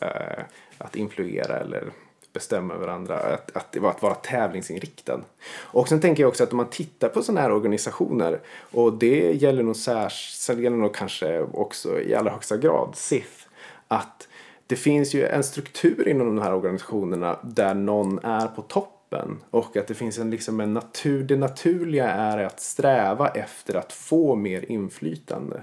[0.00, 0.44] eh,
[0.78, 1.92] att influera eller
[2.32, 5.20] bestämma över andra, att, att, att vara tävlingsinriktad.
[5.52, 9.32] Och sen tänker jag också att om man tittar på sådana här organisationer och det
[9.32, 13.48] gäller nog särskilt, gäller nog kanske också i allra högsta grad SIF,
[13.88, 14.28] att
[14.66, 19.42] det finns ju en struktur inom de här organisationerna där någon är på topp kroppen.
[19.50, 23.92] Och att det finns en, liksom en natur, det naturliga är att sträva efter att
[23.92, 25.62] få mer inflytande.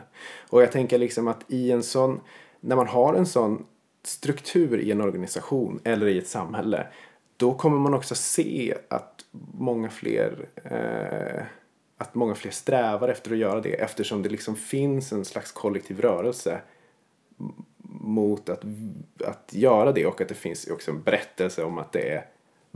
[0.50, 2.20] Och jag tänker liksom att i en sån,
[2.60, 3.66] när man har en sån
[4.04, 6.88] struktur i en organisation eller i ett samhälle.
[7.38, 9.26] Då kommer man också se att
[9.58, 11.44] många fler eh,
[12.00, 16.02] att många fler strävar efter att göra det eftersom det liksom finns en slags kollektiv
[16.02, 16.62] rörelse
[18.02, 18.64] mot att,
[19.26, 22.26] att göra det och att det finns också en berättelse om att det är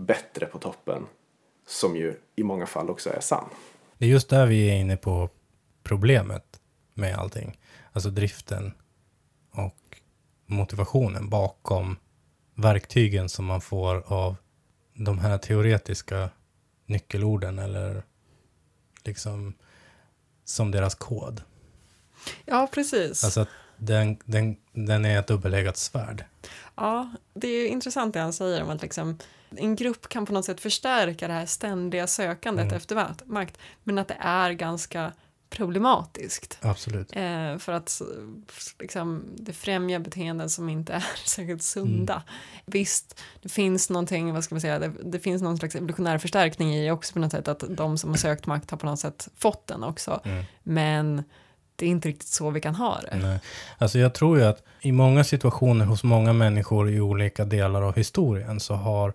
[0.02, 1.08] bättre på toppen
[1.68, 3.50] som ju i många fall också är sann.
[3.98, 5.30] Det är just där vi är inne på
[5.84, 6.62] problemet
[6.94, 7.60] med allting.
[7.92, 8.74] Alltså driften
[9.52, 10.02] och
[10.46, 11.98] motivationen bakom
[12.56, 14.36] verktygen som man får av
[14.94, 16.30] de här teoretiska
[16.86, 18.04] nyckelorden eller
[19.04, 19.54] liksom
[20.46, 21.42] som deras kod.
[22.46, 23.24] Ja, precis.
[23.24, 26.26] Alltså att den, den, den är ett dubbeleggat svärd.
[26.76, 29.18] Ja, det är intressant det han säger om att liksom
[29.58, 32.78] en grupp kan på något sätt förstärka det här ständiga sökandet mm.
[32.78, 35.12] efter makt, men att det är ganska
[35.52, 36.58] problematiskt.
[36.62, 37.16] Absolut.
[37.16, 38.02] Eh, för att
[38.80, 42.14] liksom, det främjar beteenden som inte är särskilt sunda.
[42.14, 42.26] Mm.
[42.66, 46.76] Visst, det finns någonting, vad ska man säga, det, det, finns någon slags evolutionär förstärkning
[46.76, 49.28] i också på något sätt att de som har sökt makt har på något sätt
[49.38, 50.22] fått den också.
[50.24, 50.44] Mm.
[50.64, 51.24] Men
[51.76, 53.18] det är inte riktigt så vi kan ha det.
[53.18, 53.40] Nej.
[53.78, 57.96] Alltså jag tror ju att i många situationer hos många människor i olika delar av
[57.96, 59.14] historien så har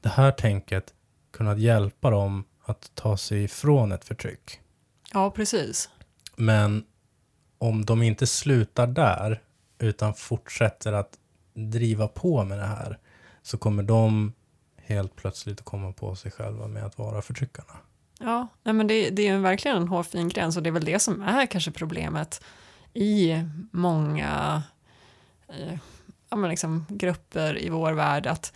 [0.00, 0.94] det här tänket
[1.30, 4.60] kunnat hjälpa dem att ta sig ifrån ett förtryck.
[5.12, 5.88] Ja, precis.
[6.36, 6.84] Men
[7.58, 9.42] om de inte slutar där,
[9.78, 11.18] utan fortsätter att
[11.54, 12.98] driva på med det här,
[13.42, 14.32] så kommer de
[14.76, 17.72] helt plötsligt att komma på sig själva med att vara förtryckarna.
[18.20, 20.84] Ja, nej men det, det är ju verkligen en hårfin gräns och det är väl
[20.84, 22.42] det som är kanske problemet
[22.94, 24.62] i många
[25.48, 25.78] eh,
[26.28, 28.26] ja, men liksom grupper i vår värld.
[28.26, 28.52] att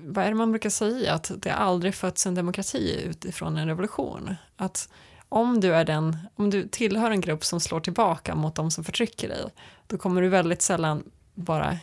[0.00, 4.34] vad är det man brukar säga, att det aldrig fötts en demokrati utifrån en revolution.
[4.56, 4.88] Att
[5.28, 8.84] om du är den, om du tillhör en grupp som slår tillbaka mot de som
[8.84, 9.44] förtrycker dig,
[9.86, 11.04] då kommer du väldigt sällan
[11.34, 11.76] bara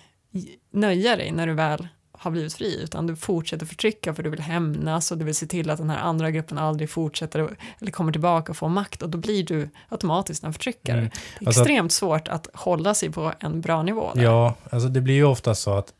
[0.72, 4.40] nöja dig när du väl har blivit fri, utan du fortsätter förtrycka för du vill
[4.40, 8.12] hämnas och du vill se till att den här andra gruppen aldrig fortsätter eller kommer
[8.12, 10.98] tillbaka och får makt och då blir du automatiskt en förtryckare.
[10.98, 11.10] Mm.
[11.40, 14.12] Det är Alltså- extremt svårt att hålla sig på en bra nivå.
[14.16, 14.24] Där.
[14.24, 15.94] Ja, alltså det blir ju ofta så att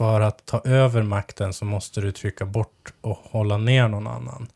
[0.00, 4.46] för att ta över makten så måste du trycka bort och hålla ner någon annan.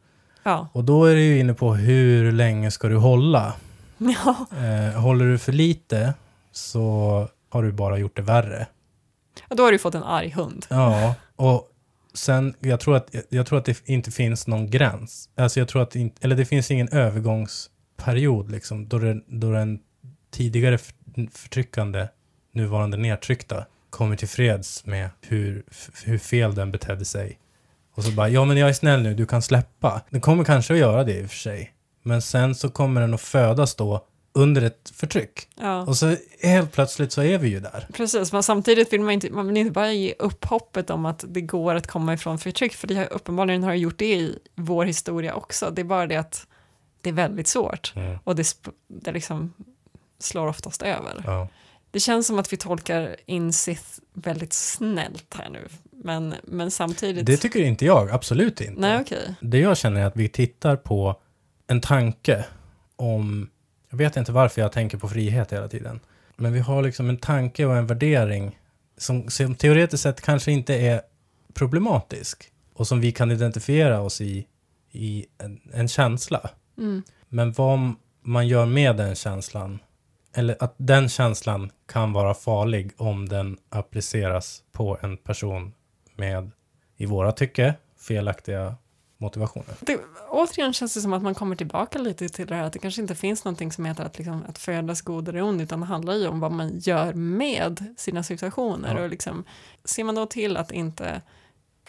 [0.43, 0.69] Ja.
[0.73, 3.55] Och då är det ju inne på hur länge ska du hålla?
[3.99, 4.47] Ja.
[4.59, 6.15] Eh, håller du för lite
[6.53, 8.67] så har du bara gjort det värre.
[9.49, 10.67] Och då har du fått en arg hund.
[10.71, 11.69] Ja, och
[12.15, 15.29] sen, jag tror att, jag tror att det inte finns någon gräns.
[15.37, 19.81] Alltså jag tror att, inte, eller det finns ingen övergångsperiod liksom, då, det, då den
[20.31, 22.09] tidigare för- förtryckande,
[22.53, 23.65] nuvarande nedtryckta,
[23.95, 25.65] kommer till freds med hur,
[26.05, 27.39] hur fel den betedde sig.
[27.95, 30.03] Och så bara, ja men jag är snäll nu, du kan släppa.
[30.11, 31.75] Den kommer kanske att göra det i och för sig.
[32.03, 35.49] Men sen så kommer den att födas då under ett förtryck.
[35.61, 35.81] Ja.
[35.81, 37.87] Och så helt plötsligt så är vi ju där.
[37.93, 41.25] Precis, men samtidigt vill man inte, man vill inte bara ge upp hoppet om att
[41.29, 44.39] det går att komma ifrån förtryck, för det har, uppenbarligen har det gjort det i
[44.55, 45.71] vår historia också.
[45.71, 46.47] Det är bara det att
[47.01, 48.19] det är väldigt svårt Mm.
[48.25, 48.47] och det,
[48.89, 49.53] det liksom
[50.19, 51.23] slår oftast över.
[51.27, 51.49] Ja.
[51.95, 57.27] Det känns som att vi tolkar in Sith väldigt snällt här nu, men, men samtidigt...
[57.27, 58.81] Det tycker inte jag, absolut inte.
[58.81, 59.35] Nej, okej.
[59.41, 61.21] Det jag känner är att vi tittar på
[61.67, 62.45] en tanke
[62.97, 63.51] om,
[63.91, 66.01] jag vet inte varför jag tänker på frihet hela tiden,
[66.37, 68.59] men vi har liksom en tanke och en värdering
[68.97, 71.03] som, som teoretiskt sett kanske inte är
[71.53, 74.47] problematisk och som vi kan identifiera oss i,
[74.93, 76.51] i en, en känsla.
[76.79, 77.03] Mm.
[77.29, 79.79] Men vad man gör med den känslan,
[80.35, 85.73] eller att den känslan kan vara farlig om den appliceras på en person
[86.17, 86.51] med,
[86.97, 88.75] i våra tycke, felaktiga
[89.19, 89.75] motivationer.
[89.81, 92.79] Det, återigen känns det som att man kommer tillbaka lite till det här att det
[92.79, 95.87] kanske inte finns någonting som heter att, liksom, att födas god eller ond, utan det
[95.87, 98.95] handlar ju om vad man gör med sina situationer.
[98.97, 99.03] Ja.
[99.03, 99.45] Och liksom,
[99.85, 101.23] ser man då till att inte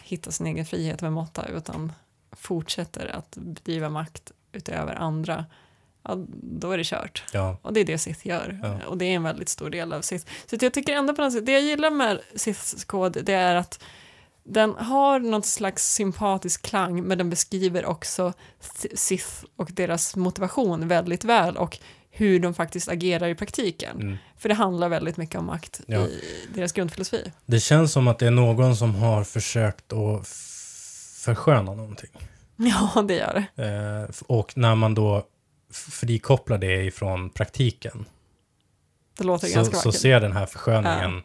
[0.02, 1.92] hitta sin egen frihet med måtta, utan
[2.32, 5.44] fortsätter att bedriva makt utöver andra,
[6.08, 7.24] ja, då är det kört.
[7.32, 8.60] Ja, Och det är det Sith gör.
[8.62, 8.86] Ja.
[8.86, 10.26] Och det är en väldigt stor del av Sith.
[10.46, 13.54] Så jag tycker ändå på något sätt, det jag gillar med Siths kod, det är
[13.54, 13.82] att
[14.44, 18.32] den har något slags sympatisk klang, men den beskriver också
[18.94, 21.78] Sith och deras motivation väldigt väl och
[22.10, 24.00] hur de faktiskt agerar i praktiken.
[24.00, 24.16] mm.
[24.38, 25.98] För det handlar väldigt mycket om makt Ja.
[26.06, 26.20] i
[26.54, 27.32] deras grundfilosofi.
[27.46, 30.28] Det känns som att det är någon som har försökt att
[31.24, 32.10] försköna någonting.
[32.58, 33.64] Ja, det gör det.
[33.64, 35.26] Eh, och när man då
[35.76, 38.04] frikopplar det ifrån praktiken
[39.18, 40.00] Det låter så, ganska så vackert.
[40.00, 41.22] ser den här försköningen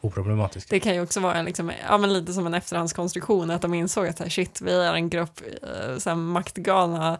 [0.00, 0.70] oproblematisk ut.
[0.70, 3.74] Det kan ju också vara en, liksom, ja, men lite som en efterhandskonstruktion, att de
[3.74, 7.18] insåg att så här, shit, vi är en grupp eh, så här, maktgalna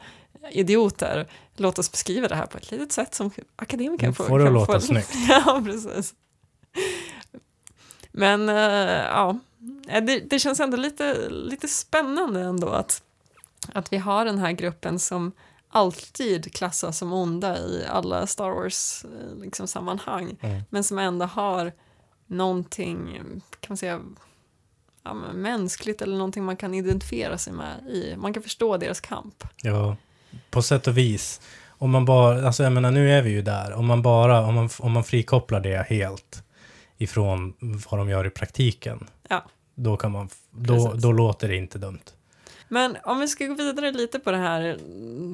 [0.52, 1.26] idioter.
[1.56, 4.54] Låt oss beskriva det här på ett litet sätt som akademiker Mm, får det kan
[4.54, 5.10] låta få- snyggt.
[5.28, 6.14] ja, precis.
[8.12, 8.56] Men eh,
[9.04, 9.38] ja,
[9.88, 13.02] Eh, det, det känns ändå lite, lite spännande ändå att,
[13.72, 15.32] att vi har den här gruppen som
[15.72, 20.62] alltid klassas som onda i alla Star Wars eh, liksom, sammanhang, Mm.
[20.70, 21.72] men som ändå har
[22.26, 23.18] någonting,
[23.60, 24.00] kan man säga,
[25.04, 28.16] ja, mänskligt eller någonting man kan identifiera sig med i.
[28.16, 29.44] Man kan förstå deras kamp.
[29.62, 29.96] Ja,
[30.50, 31.40] på sätt och vis.
[31.68, 33.72] Om man bara, alltså jag menar nu är vi ju där.
[33.72, 36.42] Om man bara, om man, om man frikopplar det helt
[36.98, 37.54] ifrån
[37.90, 39.06] vad de gör i praktiken.
[39.28, 39.44] Ja.
[39.74, 41.02] Då kan man, då, Precis.
[41.02, 42.00] då låter det inte dumt.
[42.72, 44.78] Men om vi ska gå vidare lite på det här,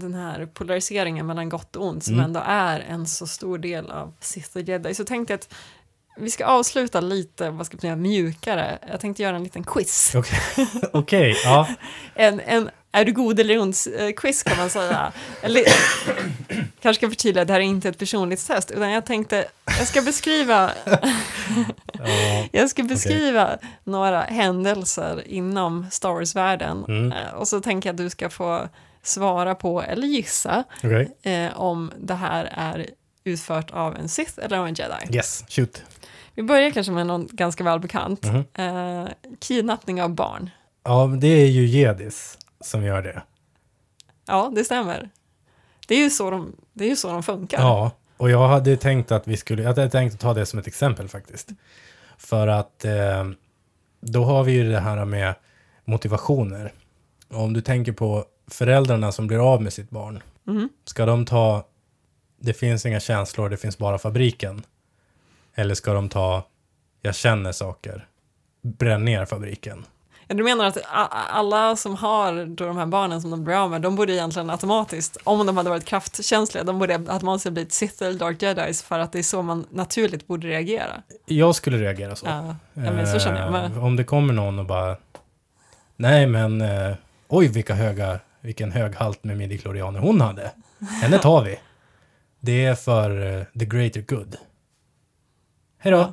[0.00, 2.24] den här polariseringen mellan gott och ont som Mm.
[2.24, 5.54] ändå är en så stor del av Sith och Jedi så tänkte jag att
[6.16, 8.78] vi ska avsluta lite, vad ska man säga, mjukare.
[8.90, 10.12] Jag tänkte göra en liten quiz.
[10.14, 10.38] Okej,
[10.92, 11.68] Okej, ja.
[12.14, 15.12] En, en är du god eller ont eh, quiz kan man säga.
[15.42, 15.62] Eller,
[16.80, 20.02] kanske ska förtydliga, det här är inte ett personligt test, utan jag tänkte, jag ska
[20.02, 20.98] beskriva, ja.
[22.52, 26.84] jag ska beskriva några händelser inom Star Wars-världen.
[26.88, 27.12] Mm.
[27.12, 28.68] Eh, Och så tänker jag att du ska få
[29.02, 31.16] svara på, eller gissa, Okej.
[31.22, 32.86] eh, om det här är
[33.24, 35.16] utfört av en Sith eller av en Jedi.
[35.16, 35.82] Yes, shoot.
[36.34, 38.22] Vi börjar kanske med någon ganska välbekant.
[38.24, 38.44] Mhm.
[38.54, 39.08] Eh,
[39.40, 40.50] kidnappning av barn.
[40.84, 43.22] Ja, det är ju jedis som gör det.
[44.26, 45.10] Ja, det stämmer.
[45.86, 47.60] Det är ju så de, det är ju så de funkar.
[47.60, 50.58] Ja, och jag hade tänkt att vi skulle, jag hade tänkt att ta det som
[50.58, 51.48] ett exempel faktiskt.
[52.18, 53.28] För att eh,
[54.00, 55.34] då har vi ju det här med
[55.84, 56.72] motivationer.
[57.28, 60.22] Och om du tänker på föräldrarna som blir av med sitt barn.
[60.44, 60.68] Mhm.
[60.84, 61.66] Ska de ta,
[62.40, 64.62] det finns inga känslor, det finns bara fabriken.
[65.54, 66.46] Eller ska de ta,
[67.02, 68.08] jag känner saker,
[68.62, 69.84] bränn ner fabriken.
[70.28, 70.78] Du menar att
[71.30, 74.50] alla som har då de här barnen som de blir av med, de borde egentligen
[74.50, 78.98] automatiskt, om de hade varit kraftkänsliga, de borde automatiskt blivit Sith eller Dark Jedis för
[78.98, 81.02] att det är så man naturligt borde reagera.
[81.26, 82.26] Jag skulle reagera så.
[82.26, 83.72] Ja, ja men så känner jag med.
[83.72, 84.96] Eh, Om det kommer någon och bara,
[85.96, 86.94] nej men, eh,
[87.28, 90.50] oj vilka höga, vilken hög halt med midichlorianer hon hade.
[91.02, 91.60] Henne tar vi.
[92.40, 94.36] Det är för eh, the greater good.
[95.78, 95.98] Hej då.
[95.98, 96.12] Ja.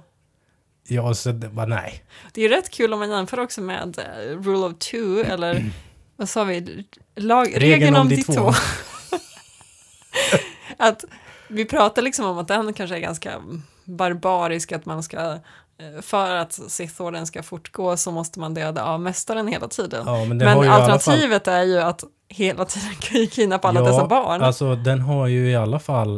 [0.88, 2.03] Ja, så det bara nej.
[2.33, 5.71] Det är rätt kul om man jämför också med eh, Rule of Two, eller
[6.15, 8.49] vad sa vi, Lag, regeln, om de två.
[10.77, 11.05] att
[11.47, 13.41] vi pratar liksom om att den kanske är ganska
[13.86, 15.31] barbarisk, att man ska,
[15.79, 20.03] eh, för att Sith-orden ska fortgå så måste man döda av mästaren hela tiden.
[20.05, 24.41] Ja, men Men alla fall- alternativet är ju att hela tiden kidnappa alla dessa barn.
[24.41, 26.15] Alltså den har ju i alla fall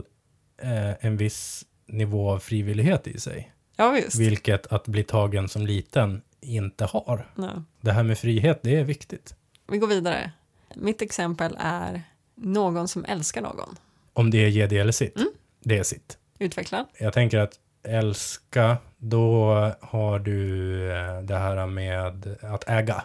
[0.61, 3.51] eh, en viss nivå av frivillighet i sig.
[3.77, 4.19] Ja, visst.
[4.19, 7.31] Vilket att bli tagen som liten inte har.
[7.35, 7.49] Nej.
[7.81, 9.35] Det här med frihet, det är viktigt.
[9.67, 10.31] Vi går vidare.
[10.75, 12.03] Mitt exempel är
[12.35, 13.75] någon som älskar någon.
[14.13, 15.15] Om det är jedi eller sitt.
[15.15, 15.29] Mm.
[15.63, 16.17] Det är sitt.
[16.39, 16.85] Utveckla.
[16.99, 23.03] Jag tänker att älska, då har du eh, det här med att äga.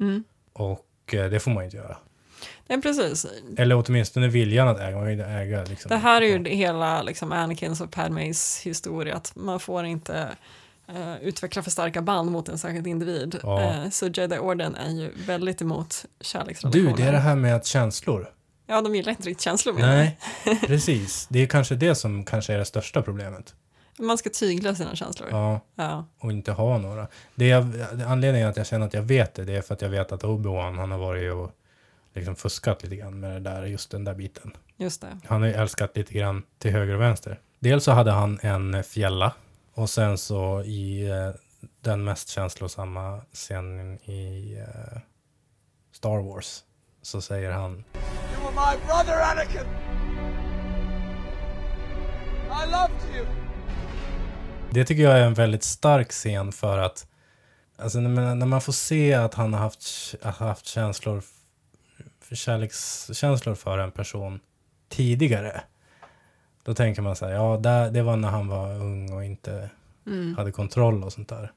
[0.00, 0.24] Mm.
[0.52, 1.96] Och eh, det får man inte göra.
[2.66, 3.26] Nej, precis.
[3.56, 4.96] Eller åtminstone viljan att äga.
[4.96, 5.88] Man vill inte äga liksom.
[5.88, 10.28] Det här är ju hela liksom Anakins och Padmes historia, att man får inte
[10.88, 13.40] eh, utveckla för starka band mot en särskild individ.
[13.42, 13.62] Ja.
[13.62, 16.96] Eh, så Jedi-orden är ju väldigt emot kärleksrelationer.
[16.96, 18.30] Du, det är det här med att känslor.
[18.66, 20.18] Ja, de gillar inte riktigt känslor Nej,
[20.66, 21.26] precis.
[21.30, 23.54] Det är kanske det som kanske är det största problemet.
[23.98, 25.28] Man ska tygla sina känslor.
[25.30, 25.60] Ja.
[25.74, 27.08] Ja, och inte ha några.
[27.34, 29.88] Det är, anledningen att jag känner att jag vet det, det är för att jag
[29.88, 31.50] vet att Obi-Wan, han har varit och
[32.14, 34.52] liksom fuskat lite grann med det där, just den där biten.
[34.76, 35.18] just det.
[35.26, 37.40] Han har ju älskat lite grann till höger och vänster.
[37.58, 39.32] Dels så hade han en fjälla
[39.74, 41.30] och sen så i eh,
[41.80, 44.98] den mest känslosamma scenen i eh,
[45.92, 46.62] Star Wars
[47.02, 49.66] så säger han You were my brother, Anakin!
[52.50, 53.26] I loved you!
[54.70, 57.06] Det tycker jag är en väldigt stark scen för att
[57.76, 61.22] alltså när, man, när man får se att han har haft, har haft känslor,
[62.24, 64.40] för kärlekskänslor för en person
[64.88, 65.62] tidigare.
[66.62, 69.70] Då tänker man så här, ja där, det var när han var ung och inte
[70.06, 70.36] Mm.
[70.36, 71.52] hade kontroll och sånt där.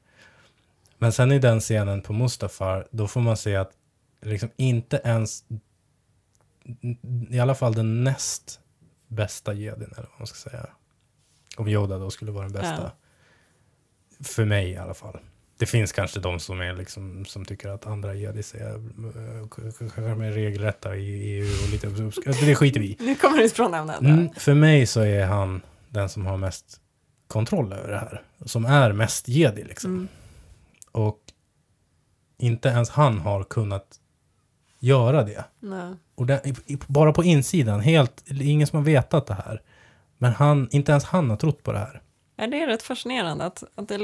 [0.97, 3.71] Men sen i den scenen på Mustafar, då får man se att
[4.21, 5.43] liksom inte ens,
[7.29, 8.59] i alla fall den näst
[9.07, 10.65] bästa jedin, eller vad man ska säga.
[11.57, 12.91] Om Yoda då skulle vara den bästa.
[14.19, 14.25] Ja.
[14.25, 15.19] För mig i alla fall.
[15.57, 19.47] Det finns kanske de som, är liksom, som tycker att andra jedis är eh,
[19.77, 22.97] kanske mer regelrätta i EU och lite Det skiter vi.
[22.99, 23.99] Nu kommer du ifrån ämnet.
[23.99, 26.81] Mm, för mig så är han den som har mest
[27.27, 28.21] kontroll över det här.
[28.45, 29.91] Som är mest jedi liksom.
[29.91, 30.07] Mm.
[30.91, 31.19] Och
[32.37, 33.99] inte ens han har kunnat
[34.79, 35.45] göra det.
[35.59, 35.93] Nej.
[36.15, 36.41] Och det,
[36.87, 39.61] bara på insidan, helt, ingen som har vetat det här.
[40.17, 42.01] Men han, inte ens han har trott på det här.
[42.35, 43.99] Ja, det är rätt fascinerande att, att det är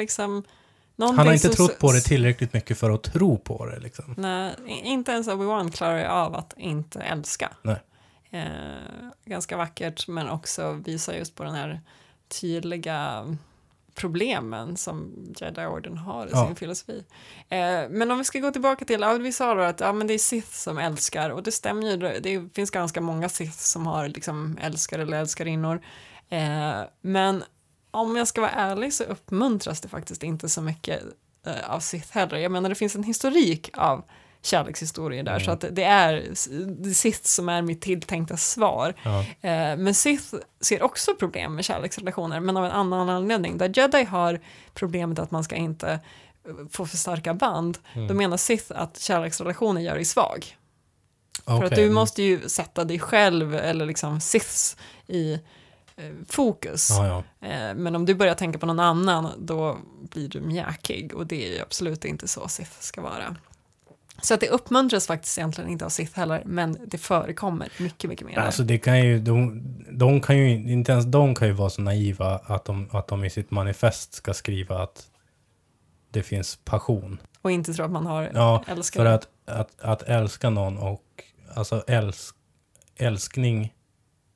[0.97, 4.13] liksom Han har inte trott på det tillräckligt mycket för att tro på det liksom.
[4.17, 7.49] Nej, inte ens Obi-Wan klarar ju av att inte älska.
[7.61, 7.83] Nej.
[8.31, 11.81] Eh, ganska vackert, men också visar just på den här
[12.41, 13.25] tydliga
[13.95, 16.45] problemen som Jedi-orden har i Ja.
[16.47, 17.03] sin filosofi.
[17.49, 20.07] Eh, men om vi ska gå tillbaka till, ja, vi sa då att ja, men
[20.07, 23.87] det är Sith som älskar, och det stämmer ju, det finns ganska många Sith som
[23.87, 25.81] har liksom älskare eller älskarinnor.
[26.29, 27.43] Eh, men
[27.93, 31.01] om jag ska vara ärlig så uppmuntras det faktiskt inte så mycket
[31.45, 32.37] eh, av Sith heller.
[32.37, 34.03] Jag menar, det finns en historik av
[34.41, 36.33] kärlekshistorier där, så att det är
[36.93, 38.93] Sith som är mitt tilltänkta svar.
[39.03, 39.19] Ja.
[39.19, 43.57] Eh, men Sith ser också problem med kärleksrelationer, men av en annan anledning.
[43.57, 44.39] Där Jedi har
[44.73, 49.81] problemet att man ska inte eh, få för starka band, då menar Sith att kärleksrelationer
[49.81, 50.57] gör dig svag.
[51.45, 51.93] För att du mm.
[51.93, 55.39] måste ju sätta dig själv, eller liksom Siths, i
[56.29, 56.89] fokus.
[56.89, 57.07] Ja,
[57.41, 57.47] ja.
[57.47, 59.77] Eh, Men om du börjar tänka på någon annan, då
[60.11, 63.35] blir du mjäkig och det är ju absolut inte så Sith ska vara.
[64.21, 68.27] Så att det uppmuntras faktiskt egentligen inte av Sith heller, men det förekommer mycket, mycket
[68.27, 68.37] mer.
[68.37, 71.81] Alltså det kan ju, de, de kan ju, inte ens de kan ju vara så
[71.81, 75.07] naiva att de, att de i sitt manifest ska skriva att
[76.11, 77.19] det finns passion.
[77.41, 79.03] och inte tro att man har Ja, älskare.
[79.05, 79.27] för att,
[79.59, 81.03] att, att älska någon och,
[81.55, 82.35] alltså älsk,
[82.95, 83.73] älskning,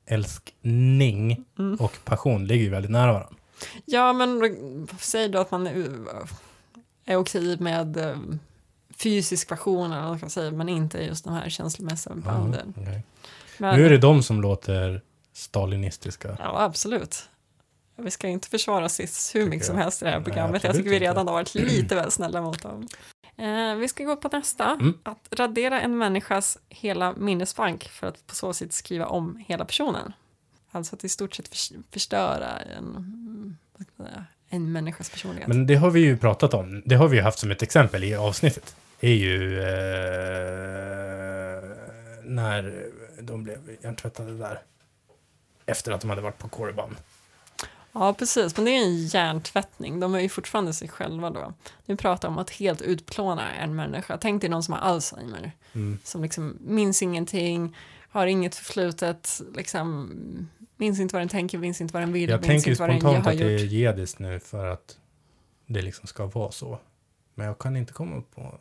[0.08, 1.74] älskning Mm.
[1.80, 3.34] och passion ligger ju väldigt nära varandra.
[3.84, 4.40] Ja, men
[5.00, 8.16] säg då att man är, okej med eh,
[8.96, 12.72] fysisk passion, eller vad man säga, men inte just de här känslomässiga banden.
[12.76, 13.02] Ja, okej.
[13.58, 15.02] Men, Nu är det de som låter
[15.32, 16.36] stalinistiska.
[16.38, 17.28] Ja, absolut.
[17.96, 19.82] Vi ska inte försvara Siths hur mycket som jag.
[19.82, 20.64] helst i det här programmet.
[20.64, 22.88] Jag absolut tycker vi redan har varit lite väl snälla mot dem.
[23.38, 24.70] Eh, vi ska gå på nästa.
[24.80, 24.98] Mm.
[25.02, 30.12] Att radera en människas hela minnesbank för att på så sätt skriva om hela personen.
[30.70, 33.56] Alltså att i stort sett förs- förstöra en,
[34.48, 35.48] en människas personlighet.
[35.48, 36.82] Men det har vi ju pratat om.
[36.86, 38.76] Det har vi ju haft som ett exempel i avsnittet.
[39.00, 39.66] Det är ju eh,
[42.24, 42.86] när
[43.22, 44.60] de blev hjärntvättade där.
[45.66, 46.96] Efter att de hade varit på Korriban.
[47.98, 48.56] Ja, precis.
[48.56, 50.00] Men det är en hjärntvättning.
[50.00, 51.52] De är ju fortfarande sig själva då.
[51.86, 54.18] Nu pratar om att helt utplåna en människa.
[54.20, 55.52] Tänk dig någon som har Alzheimer.
[55.72, 55.98] Mm.
[56.04, 57.76] Som liksom minns ingenting,
[58.10, 60.10] har inget förflutet, liksom
[60.76, 62.90] minns inte vad den tänker, minns inte vad den vill, Jag minns tänker inte vad
[62.90, 63.72] den spontant har att det är gjort.
[63.72, 64.96] jedis nu för att
[65.66, 66.78] det liksom ska vara så.
[67.34, 68.58] Men jag kan inte komma på,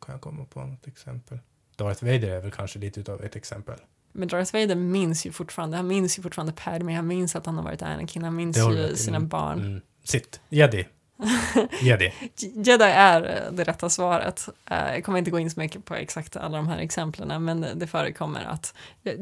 [0.00, 1.38] kan jag komma på något exempel?
[1.76, 3.78] Darth Vader är väl kanske lite utav ett exempel.
[4.12, 7.56] Men Darth Vader minns ju fortfarande, han minns ju fortfarande Padme, han minns att han
[7.56, 9.28] har varit Anakin, han minns ju sina Mm.
[9.28, 9.58] barn.
[9.60, 9.80] Mm.
[10.04, 10.86] Sitt, jedi.
[11.82, 12.12] jedi.
[12.54, 14.48] Jedi är eh, det rätta svaret.
[14.70, 17.66] Eh, Jag kommer inte gå in så mycket på exakt alla de här exemplen, men
[17.74, 18.74] det förekommer att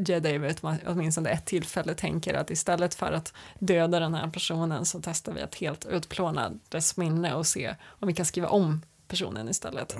[0.07, 5.01] Jedi vid åtminstone ett tillfälle tänker att istället för att döda den här personen så
[5.05, 9.49] testar vi att helt utplåna dess minne och se om vi kan skriva om personen
[9.49, 9.97] istället.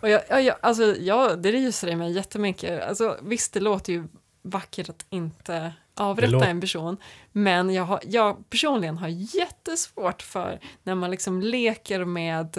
[0.00, 2.82] Och jag, jag, jag, alltså, jag, det ryser i mig jättemycket.
[2.82, 4.08] Alltså, visst, det låter ju
[4.42, 6.96] vackert att inte avrätta en person,
[7.32, 12.58] men jag, har, jag personligen har jättesvårt för när man liksom leker med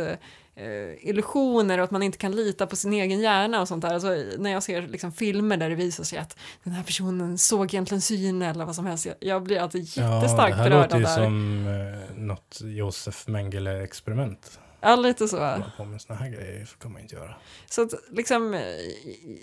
[0.56, 3.94] eh, illusioner och att man inte kan lita på sin egen hjärna och sånt där.
[3.94, 7.74] Alltså, när jag ser liksom, filmer där det visar sig att den här personen såg
[7.74, 10.96] egentligen syn eller vad som helst, jag, blir alltid jättestarkt ja, det här berörd låter
[10.96, 14.60] av ju det som eh, något Josef Mengele-experiment.
[14.84, 15.38] Ja, lite så.
[15.38, 17.36] Hålla på med såna här grejer kan man inte göra.
[17.70, 18.62] Så att liksom,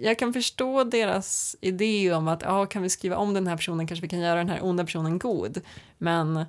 [0.01, 3.87] jag kan förstå deras idé om att ja, kan vi skriva om den här personen
[3.87, 5.61] kanske vi kan göra den här onda personen god.
[5.99, 6.45] Men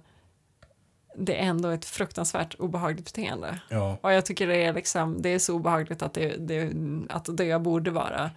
[1.15, 3.59] det är ändå ett fruktansvärt obehagligt beteende.
[3.69, 6.72] Ja, Och jag tycker det är, liksom, det är så obehagligt att, det, det,
[7.09, 8.31] att dö borde vara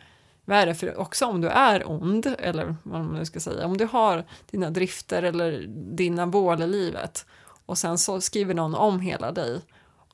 [0.44, 0.74] värre.
[0.74, 4.24] För också om du är ond, eller vad man nu ska säga, om du har
[4.50, 5.66] dina drifter eller
[5.96, 7.26] dina mål i livet
[7.66, 9.60] och sen så skriver någon om hela dig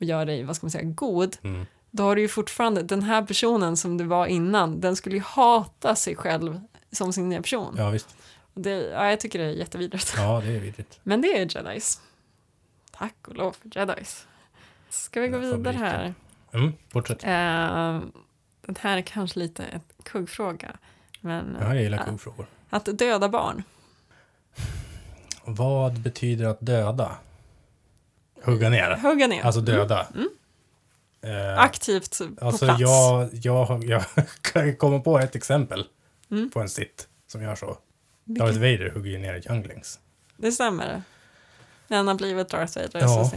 [0.01, 1.67] och gör dig, vad ska man säga, god, Mm.
[1.91, 5.23] då har du ju fortfarande, den här personen som du var innan, den skulle ju
[5.23, 6.61] hata sig själv
[6.93, 7.75] som sin nya person.
[7.79, 8.17] ja visst.
[8.55, 10.15] Det, ja, jag tycker det är jättevidrigt.
[10.17, 11.01] Ja, det är vidrigt.
[11.03, 12.01] Men det är jedis.
[12.91, 14.27] Tack och lov för jedis.
[14.89, 16.15] Ska vi gå vidare här?
[16.53, 17.25] Mm, fortsätt.
[17.25, 17.31] Eh,
[18.67, 20.77] den här är kanske lite en kuggfråga.
[21.21, 22.47] Men Ja, jag gillar eh, kuggfrågor.
[22.71, 23.63] att döda barn.
[25.45, 27.17] Vad betyder att döda?
[28.43, 28.97] Hugga ner?
[28.97, 29.43] Hugga ner.
[29.43, 30.07] Alltså döda?
[31.23, 32.81] Eh, Aktivt på Alltså plats.
[32.81, 34.03] jag, jag, jag
[34.41, 35.85] kan komma på ett exempel
[36.31, 36.51] Mm.
[36.51, 37.79] på en sitt som gör så.
[38.25, 39.99] Darth Vader hugger ju ner younglings.
[40.37, 41.03] Det stämmer.
[41.89, 43.01] När han har blivit Darth Vader.
[43.01, 43.25] Ja.
[43.31, 43.37] Så.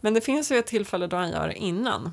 [0.00, 2.12] Men det finns ju ett tillfälle då han gör det innan.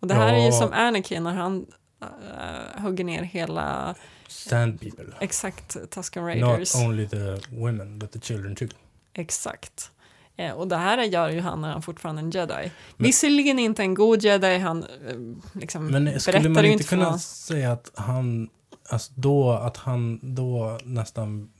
[0.00, 0.52] Och det här är ju Ja.
[0.52, 1.66] som Anakin när han
[2.02, 3.94] eh, hugger ner hela,
[4.28, 5.04] Stand people.
[5.20, 6.74] exakt, Tusken Not Raiders.
[6.74, 8.68] only the women but the children too.
[9.12, 9.90] Exakt.
[10.38, 12.70] Eh, och det här gör ju han när han fortfarande är en jedi.
[12.96, 14.88] Visserligen inte en god jedi, han eh,
[15.60, 17.18] liksom Men skulle berättar man inte kunna någon.
[17.18, 18.48] säga att han,
[18.88, 21.50] alltså då, att han då nästan,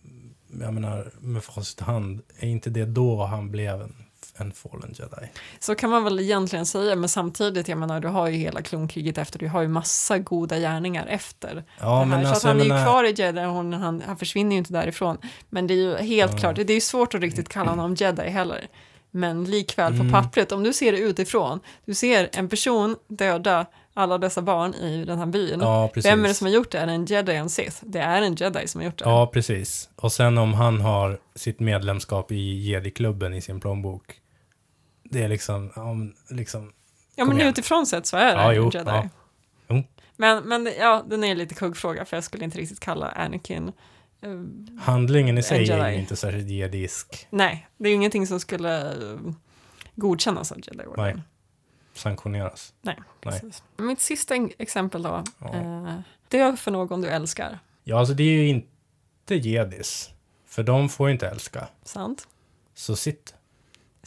[0.60, 3.94] jag menar med facit i hand, är inte det då han blev en,
[4.38, 5.28] en fallen jedi?
[5.60, 9.18] Så kan man väl egentligen säga, men samtidigt, jag menar, du har ju hela klonkriget
[9.18, 11.64] efter, du har ju massa goda gärningar efter.
[11.80, 14.52] Ja, men så alltså, han är ju menar- kvar i jedi, hon, han, han försvinner
[14.52, 15.18] ju inte därifrån.
[15.48, 18.28] Men det är ju helt klart, det är ju svårt att riktigt kalla honom jedi
[18.28, 18.66] heller.
[19.10, 20.06] Men likväl Mm.
[20.06, 24.74] på pappret, om du ser det utifrån, du ser en person döda alla dessa barn
[24.74, 25.60] i den här byn.
[25.60, 25.90] Ja.
[26.02, 26.78] Vem är det som har gjort det?
[26.78, 27.76] Är det en jedi en sith?
[27.82, 29.04] Det är en jedi som har gjort det.
[29.04, 29.88] Ja, precis.
[29.96, 34.02] Och sen om han har sitt medlemskap i Jedi-klubben i sin plånbok.
[35.10, 36.72] Det är liksom, ja, men liksom
[37.14, 37.48] Ja, men igen.
[37.48, 38.90] utifrån sett så är det Ja, jo, jedi.
[38.90, 39.08] ja.
[39.68, 39.82] Jo.
[40.16, 43.72] Men, men ja, den är lite kuggfråga för jag skulle inte riktigt kalla Anakin
[44.20, 44.30] eh,
[44.80, 45.92] handlingen i sig En är jedi.
[45.94, 47.26] ju inte särskilt jedisk.
[47.30, 49.18] Nej, det är ju ingenting som skulle eh,
[49.94, 51.02] godkännas av Jedi Order.
[51.14, 51.22] Nej.
[51.94, 52.74] Sanktioneras.
[52.82, 53.04] Nej, Nej.
[53.40, 53.62] precis.
[53.76, 55.24] Mitt sista exempel då.
[55.38, 55.54] Ja.
[55.54, 55.94] Eh,
[56.28, 57.58] dö för någon du älskar.
[57.84, 60.10] Ja, alltså det är ju inte jedis.
[60.46, 61.68] För de får ju inte älska.
[61.82, 62.28] Sant?
[62.74, 63.34] Så sitt.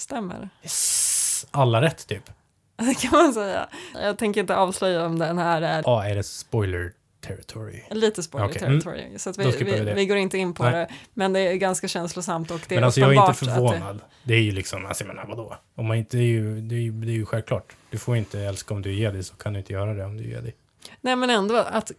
[0.02, 0.49] Stämmer.
[0.64, 1.45] Yes.
[1.52, 2.23] Alla rätt typ.
[2.78, 3.68] Det kan man säga.
[3.94, 7.84] Jag tänker inte avslöja om den här är Ja, är det spoiler territory?
[7.91, 8.82] lite spoiler Okej, mm.
[8.82, 9.19] territory.
[9.19, 10.72] Så att vi, vi, vi vi går inte in på Nej.
[10.73, 10.88] det.
[11.14, 13.45] Men det är ganska känslosamt och det är Men alltså jag är inte att det-
[13.45, 14.02] förvånad.
[14.23, 14.34] Det...
[14.34, 15.56] är ju liksom, alltså jag menar vadå?
[15.76, 17.76] Om man inte, det är ju, det är ju, det är ju självklart.
[17.90, 20.18] Du får inte älska om du är jedi så kan du inte göra det om
[20.18, 20.53] du är jedi.
[21.02, 21.91] Nej men ändå att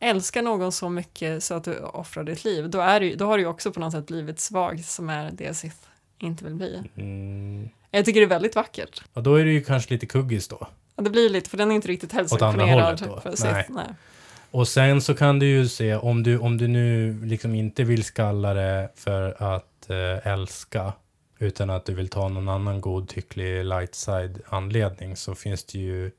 [0.00, 3.36] älska någon så mycket så att du offrar ditt liv, då, är ju- då har
[3.38, 5.76] du ju också på något sätt blivit svag som är det Sith
[6.18, 6.82] inte vill bli.
[6.96, 7.68] Mm.
[7.90, 9.02] Jag tycker det är väldigt vackert.
[9.12, 10.68] Och då är det ju kanske lite kuggis då.
[10.96, 13.22] Ja, det blir lite, för den är inte riktigt Åt andra hållet då?
[13.44, 13.68] Nej.
[14.50, 18.04] Och sen så kan du ju se, om du, om du nu liksom inte vill
[18.04, 20.92] skalla det för att eh, älska,
[21.38, 26.10] utan att du vill ta någon annan godtycklig light side anledning, så finns det ju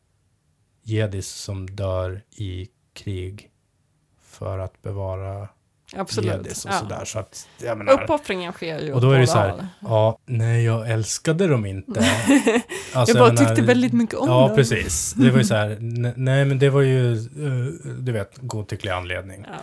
[0.83, 3.49] jedis som dör i krig
[4.21, 5.47] för att bevara
[5.95, 6.35] Absolut.
[6.41, 6.71] och Ja.
[6.71, 7.05] sådär.
[7.05, 10.63] Så att, jag menar, Uppoffringen sker ju och då är det så här, ja, nej
[10.65, 11.99] jag älskade dem inte.
[12.93, 14.55] Alltså, jag bara menar, tyckte väldigt mycket om Ja, dem.
[14.55, 15.13] precis.
[15.13, 18.91] Det var ju så här, ne- nej men det var ju, eh, du vet, godtycklig
[18.91, 19.45] anledning.
[19.49, 19.55] Ja,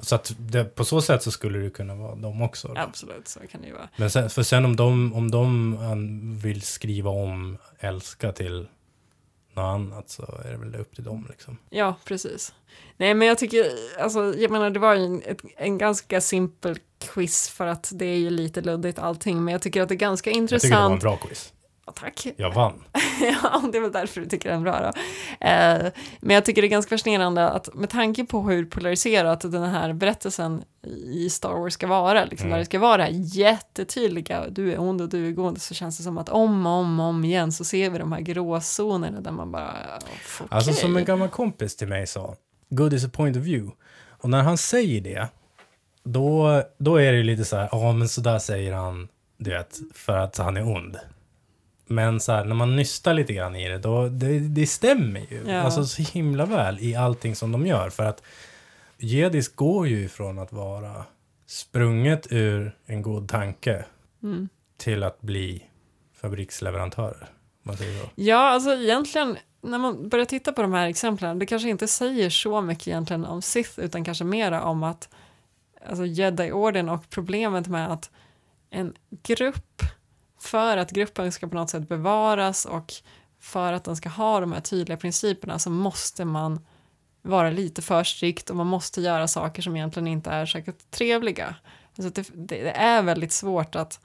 [0.00, 2.68] Så att det, på så sätt så skulle det kunna vara dem också.
[2.68, 2.80] då.
[2.80, 3.88] absolut, så kan det ju vara.
[3.96, 8.66] Men sen, för sen om de, om de an- vill skriva om älska till
[9.54, 11.58] något annat så är det väl upp till dem liksom.
[11.70, 12.54] Ja, precis.
[12.96, 13.66] Nej, men jag tycker,
[14.00, 15.22] alltså, jag menar, det var ju en,
[15.56, 19.82] en ganska simpel quiz för att det är ju lite luddigt allting, men jag tycker
[19.82, 21.02] att det är ganska Jag tycker det var en intressant.
[21.02, 21.52] bra quiz.
[21.86, 22.26] Ja, tack.
[22.36, 22.84] Jag vann.
[23.42, 24.86] ja, det är väl därför du tycker den är bra då.
[25.46, 29.62] Eh, men jag tycker det är ganska fascinerande att med tanke på hur polariserat den
[29.62, 30.64] här berättelsen
[31.12, 32.50] i Star Wars ska vara, liksom, Mm.
[32.50, 35.74] där det ska vara det här jättetydliga, du är ond och du är god, så
[35.74, 38.20] känns det som att om och om, och om igen så ser vi de här
[38.20, 40.46] gråzonerna där man bara, okej.
[40.50, 42.34] Alltså som en gammal kompis till mig sa,
[42.68, 43.74] good is a point of view.
[44.08, 45.28] Och när han säger det,
[46.04, 49.78] då, då är det lite så här, ja men så där säger han, du vet,
[49.94, 50.96] för att han är ond.
[51.94, 55.42] Men så här, när man nystar lite grann i det, då, det, det stämmer ju.
[55.46, 55.60] Ja.
[55.60, 57.90] Alltså så himla väl i allting som de gör.
[57.90, 58.22] För att
[58.98, 61.04] Jedis går ju ifrån att vara
[61.46, 63.84] sprunget ur en god tanke
[64.22, 64.48] Mm.
[64.76, 65.62] till att bli
[66.14, 67.28] fabriksleverantörer.
[67.62, 68.08] Man säger så.
[68.14, 72.30] Ja, alltså egentligen, när man börjar titta på de här exemplen, det kanske inte säger
[72.30, 75.08] så mycket egentligen om Sith, utan kanske mera om att
[75.88, 78.10] alltså Jedi-orden och problemet med att
[78.70, 79.82] en grupp,
[80.42, 82.92] för att gruppen ska på något sätt bevaras och
[83.40, 86.66] för att den ska ha de här tydliga principerna så måste man
[87.22, 91.54] vara lite för strikt och man måste göra saker som egentligen inte är särskilt trevliga.
[91.98, 94.00] Alltså det, det, det är väldigt svårt att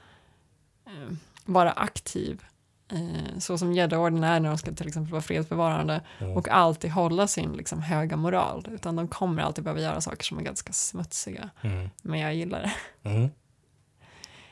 [0.86, 1.16] eh,
[1.46, 2.44] vara aktiv
[2.92, 6.02] eh, så som gäddorden är när de ska till exempel vara fredsbevarande
[6.36, 10.40] och alltid hålla sin liksom, höga moral utan de kommer alltid behöva göra saker som
[10.40, 11.90] är ganska smutsiga Mm.
[12.02, 12.74] men jag gillar det,
[13.10, 13.30] Mm.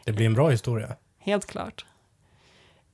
[0.04, 0.96] Det blir en bra historia.
[1.26, 1.86] Helt klart.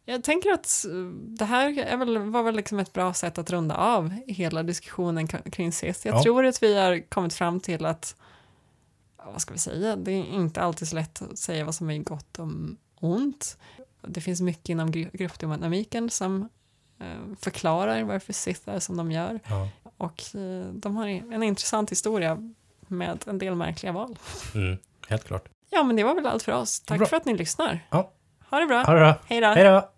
[0.06, 3.76] Jag tänker att det här är väl, var väl liksom ett bra sätt att runda
[3.76, 6.08] av hela diskussionen kring Sith.
[6.08, 6.24] Jag Ja.
[6.24, 8.16] tror att vi har kommit fram till att,
[9.18, 11.98] vad ska vi säga, det är inte alltid så lätt att säga vad som är
[11.98, 12.48] gott och
[13.00, 13.58] ont.
[14.02, 16.50] Det finns mycket inom gru- gruppdynamiken som
[17.00, 19.40] eh, förklarar varför Sith är som de gör.
[19.48, 19.70] Ja.
[19.98, 22.52] Och eh, de har en intressant historia
[22.88, 24.18] med en del märkliga val.
[24.56, 24.78] Mm.
[25.08, 25.50] Helt klart.
[25.70, 26.80] Ja, men det var väl allt för oss.
[26.80, 27.08] Tack Bra.
[27.08, 27.80] för att ni lyssnar.
[27.90, 28.12] Ja.
[28.52, 28.84] Ha det bra.
[28.84, 29.16] Ha det bra.
[29.26, 29.48] Hej då.
[29.48, 29.90] Hej då!